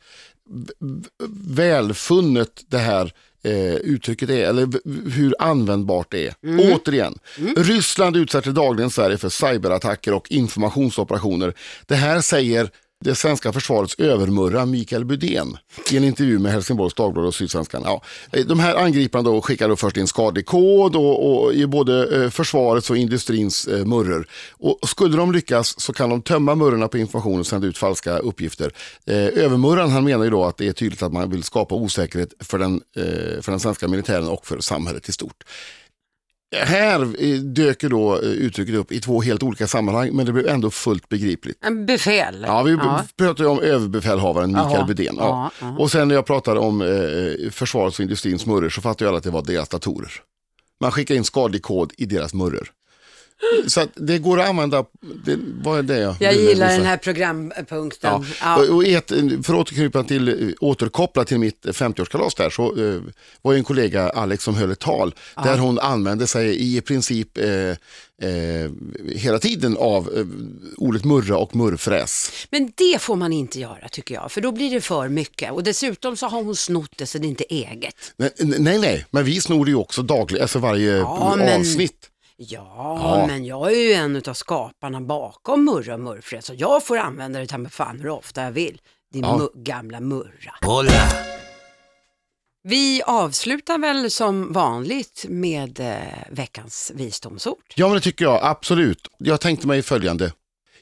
välfunnet 1.46 2.60
det 2.68 2.78
här 2.78 3.12
eh, 3.42 3.74
uttrycket 3.74 4.30
är, 4.30 4.44
eller 4.48 4.68
hur 5.10 5.34
användbart 5.38 6.06
det 6.10 6.26
är. 6.26 6.34
Återigen, 6.74 7.18
Ryssland 7.56 8.16
utsätter 8.16 8.52
dagligen 8.52 8.90
Sverige 8.90 9.18
för 9.18 9.28
cyberattacker 9.28 10.14
och 10.14 10.30
informationsoperationer. 10.30 11.54
Det 11.86 11.94
här 11.94 12.20
säger 12.20 12.70
det 13.04 13.14
svenska 13.14 13.52
försvarets 13.52 13.94
övermurra 13.98 14.66
Mikael 14.66 15.04
Budén 15.04 15.56
i 15.90 15.96
en 15.96 16.04
intervju 16.04 16.38
med 16.38 16.52
Helsingborgs 16.52 16.94
Dagblad 16.94 17.26
och 17.26 17.34
Sydsvenskan. 17.34 17.82
Ja, 17.84 18.02
eh, 18.32 18.46
de 18.46 18.60
här 18.60 18.74
angriparna 18.74 19.22
då 19.22 19.42
skickar 19.42 19.68
då 19.68 19.76
först 19.76 19.96
in 19.96 20.06
skadlig 20.06 20.46
kod 20.46 20.96
och, 20.96 21.44
och 21.44 21.54
i 21.54 21.66
både 21.66 22.22
eh, 22.24 22.30
försvarets 22.30 22.90
och 22.90 22.96
industrins 22.96 23.66
eh, 23.66 23.84
murror. 23.84 24.26
Och 24.50 24.88
skulle 24.88 25.16
de 25.16 25.32
lyckas 25.32 25.80
så 25.80 25.92
kan 25.92 26.10
de 26.10 26.22
tömma 26.22 26.54
murrorna 26.54 26.88
på 26.88 26.98
information 26.98 27.40
och 27.40 27.46
sända 27.46 27.66
ut 27.66 27.78
falska 27.78 28.18
uppgifter. 28.18 28.72
Eh, 29.06 29.16
övermurran 29.16 29.90
han 29.90 30.04
menar 30.04 30.24
ju 30.24 30.30
då 30.30 30.44
att 30.44 30.56
det 30.56 30.68
är 30.68 30.72
tydligt 30.72 31.02
att 31.02 31.12
man 31.12 31.30
vill 31.30 31.42
skapa 31.42 31.74
osäkerhet 31.74 32.32
för 32.40 32.58
den, 32.58 32.80
eh, 32.96 33.42
för 33.42 33.50
den 33.50 33.60
svenska 33.60 33.88
militären 33.88 34.28
och 34.28 34.46
för 34.46 34.60
samhället 34.60 35.08
i 35.08 35.12
stort. 35.12 35.44
Här 36.56 37.00
eh, 37.00 37.38
dök 37.38 37.80
då 37.80 38.14
eh, 38.14 38.22
uttrycket 38.22 38.74
upp 38.74 38.92
i 38.92 39.00
två 39.00 39.22
helt 39.22 39.42
olika 39.42 39.66
sammanhang 39.66 40.10
men 40.12 40.26
det 40.26 40.32
blev 40.32 40.48
ändå 40.48 40.70
fullt 40.70 41.08
begripligt. 41.08 41.58
En 41.64 41.86
befäl. 41.86 42.44
Ja, 42.46 42.62
vi 42.62 42.76
pratade 43.16 43.42
ju 43.42 43.46
om 43.48 43.60
överbefälhavaren 43.60 44.52
Mikael. 44.52 44.86
Bydén. 44.86 45.16
Ja. 45.18 45.50
Ja, 45.60 45.66
ja. 45.66 45.76
Och 45.78 45.90
sen 45.90 46.08
när 46.08 46.14
jag 46.14 46.26
pratade 46.26 46.60
om 46.60 46.80
eh, 46.82 47.50
försvarets 47.50 47.98
och 47.98 48.02
industrins 48.02 48.46
murror 48.46 48.68
så 48.68 48.80
fattade 48.80 49.04
jag 49.04 49.08
alla 49.08 49.18
att 49.18 49.24
det 49.24 49.30
var 49.30 49.42
deras 49.42 49.68
datorer. 49.68 50.12
Man 50.80 50.92
skickar 50.92 51.14
in 51.14 51.24
skadlig 51.24 51.62
kod 51.62 51.92
i 51.96 52.06
deras 52.06 52.34
murror. 52.34 52.70
Så 53.66 53.86
det 53.94 54.18
går 54.18 54.40
att 54.40 54.48
använda, 54.48 54.84
det, 55.24 55.38
vad 55.62 55.78
är 55.78 55.82
det 55.82 56.16
jag 56.20 56.34
gillar 56.34 56.68
den 56.68 56.86
här 56.86 56.96
programpunkten. 56.96 58.10
Ja. 58.12 58.24
Ja. 58.40 58.74
Och, 58.74 58.84
ett, 58.84 59.08
för 59.42 59.54
att 59.54 59.60
återknyta 59.60 60.04
till, 60.04 60.28
eh, 60.28 60.54
återkoppla 60.60 61.24
till 61.24 61.38
mitt 61.38 61.66
50-årskalas 61.66 62.36
där 62.36 62.50
så 62.50 62.76
eh, 62.76 63.00
var 63.42 63.52
ju 63.52 63.58
en 63.58 63.64
kollega 63.64 64.10
Alex 64.10 64.44
som 64.44 64.54
höll 64.54 64.70
ett 64.70 64.78
tal 64.78 65.14
där 65.44 65.58
hon 65.58 65.78
använde 65.78 66.26
sig 66.26 66.76
i 66.76 66.80
princip 66.80 67.38
eh, 67.38 67.70
eh, 68.22 68.70
hela 69.14 69.38
tiden 69.38 69.76
av 69.76 70.10
eh, 70.16 70.24
ordet 70.76 71.04
murra 71.04 71.38
och 71.38 71.56
murrfräs. 71.56 72.30
Men 72.50 72.72
det 72.76 72.98
får 73.00 73.16
man 73.16 73.32
inte 73.32 73.60
göra 73.60 73.88
tycker 73.88 74.14
jag, 74.14 74.32
för 74.32 74.40
då 74.40 74.52
blir 74.52 74.70
det 74.70 74.80
för 74.80 75.08
mycket. 75.08 75.52
Och 75.52 75.62
dessutom 75.62 76.16
så 76.16 76.26
har 76.26 76.42
hon 76.42 76.56
snott 76.56 76.92
det 76.96 77.06
så 77.06 77.18
det 77.18 77.26
är 77.26 77.28
inte 77.28 77.44
eget. 77.44 77.94
Nej, 78.16 78.30
nej, 78.38 78.78
nej, 78.78 79.06
men 79.10 79.24
vi 79.24 79.40
snor 79.40 79.68
ju 79.68 79.74
också 79.74 80.02
dagligen, 80.02 80.42
alltså 80.42 80.58
varje 80.58 80.96
Ja, 80.96 81.56
avsnitt. 81.58 82.09
Ja, 82.42 83.18
Ja. 83.20 83.26
men 83.26 83.44
jag 83.44 83.72
är 83.72 83.76
ju 83.80 83.92
en 83.92 84.22
av 84.28 84.34
skaparna 84.34 85.00
bakom 85.00 85.64
Murra 85.64 85.94
och 85.94 86.00
Murrfred, 86.00 86.44
så 86.44 86.54
jag 86.56 86.86
får 86.86 86.98
använda 86.98 87.38
det 87.40 87.46
ta 87.46 87.58
mig 87.58 87.70
fan 87.72 88.00
hur 88.00 88.08
ofta 88.08 88.42
jag 88.42 88.52
vill. 88.52 88.80
Din 89.12 89.22
Ja. 89.24 89.38
mu- 89.38 89.62
gamla 89.62 90.00
Murra. 90.00 90.54
Vi 92.62 93.02
avslutar 93.02 93.78
väl 93.78 94.10
som 94.10 94.52
vanligt 94.52 95.24
med 95.28 95.80
eh, 95.80 95.96
veckans 96.30 96.92
visdomsord. 96.94 97.62
Ja, 97.74 97.86
men 97.86 97.94
det 97.94 98.00
tycker 98.00 98.24
jag 98.24 98.40
absolut. 98.44 99.08
Jag 99.18 99.40
tänkte 99.40 99.66
mig 99.66 99.82
följande. 99.82 100.32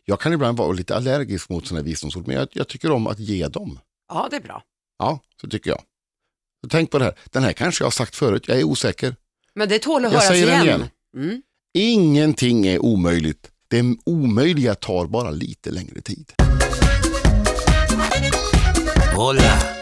Jag 0.04 0.20
kan 0.20 0.32
ibland 0.32 0.58
vara 0.58 0.72
lite 0.72 0.96
allergisk 0.96 1.48
mot 1.48 1.66
sådana 1.66 1.80
här 1.80 1.84
visdomsord, 1.84 2.26
men 2.26 2.36
jag, 2.36 2.48
jag 2.52 2.68
tycker 2.68 2.90
om 2.90 3.06
att 3.06 3.18
ge 3.18 3.48
dem. 3.48 3.78
Ja, 4.08 4.28
det 4.30 4.36
är 4.36 4.40
bra. 4.40 4.62
Ja, 4.98 5.18
så 5.40 5.48
tycker 5.48 5.70
jag. 5.70 5.80
Så 6.62 6.68
tänk 6.68 6.90
på 6.90 6.98
det 6.98 7.04
här. 7.04 7.18
Den 7.24 7.42
här 7.42 7.52
kanske 7.52 7.82
jag 7.82 7.86
har 7.86 7.90
sagt 7.90 8.16
förut, 8.16 8.48
jag 8.48 8.58
är 8.58 8.64
osäker. 8.64 9.16
Men 9.54 9.68
det 9.68 9.78
tål 9.78 10.04
att 10.04 10.12
Jag 10.12 10.20
höras 10.20 10.28
säger 10.32 10.46
den 10.46 10.62
igen. 10.64 10.80
igen. 10.80 10.90
Mm. 11.28 11.42
Ingenting 11.74 12.66
är 12.66 12.84
omöjligt. 12.84 13.50
Det 13.70 13.96
omöjliga 14.06 14.74
tar 14.74 15.06
bara 15.06 15.30
lite 15.30 15.70
längre 15.70 16.00
tid. 16.00 16.32
Hola. 19.16 19.77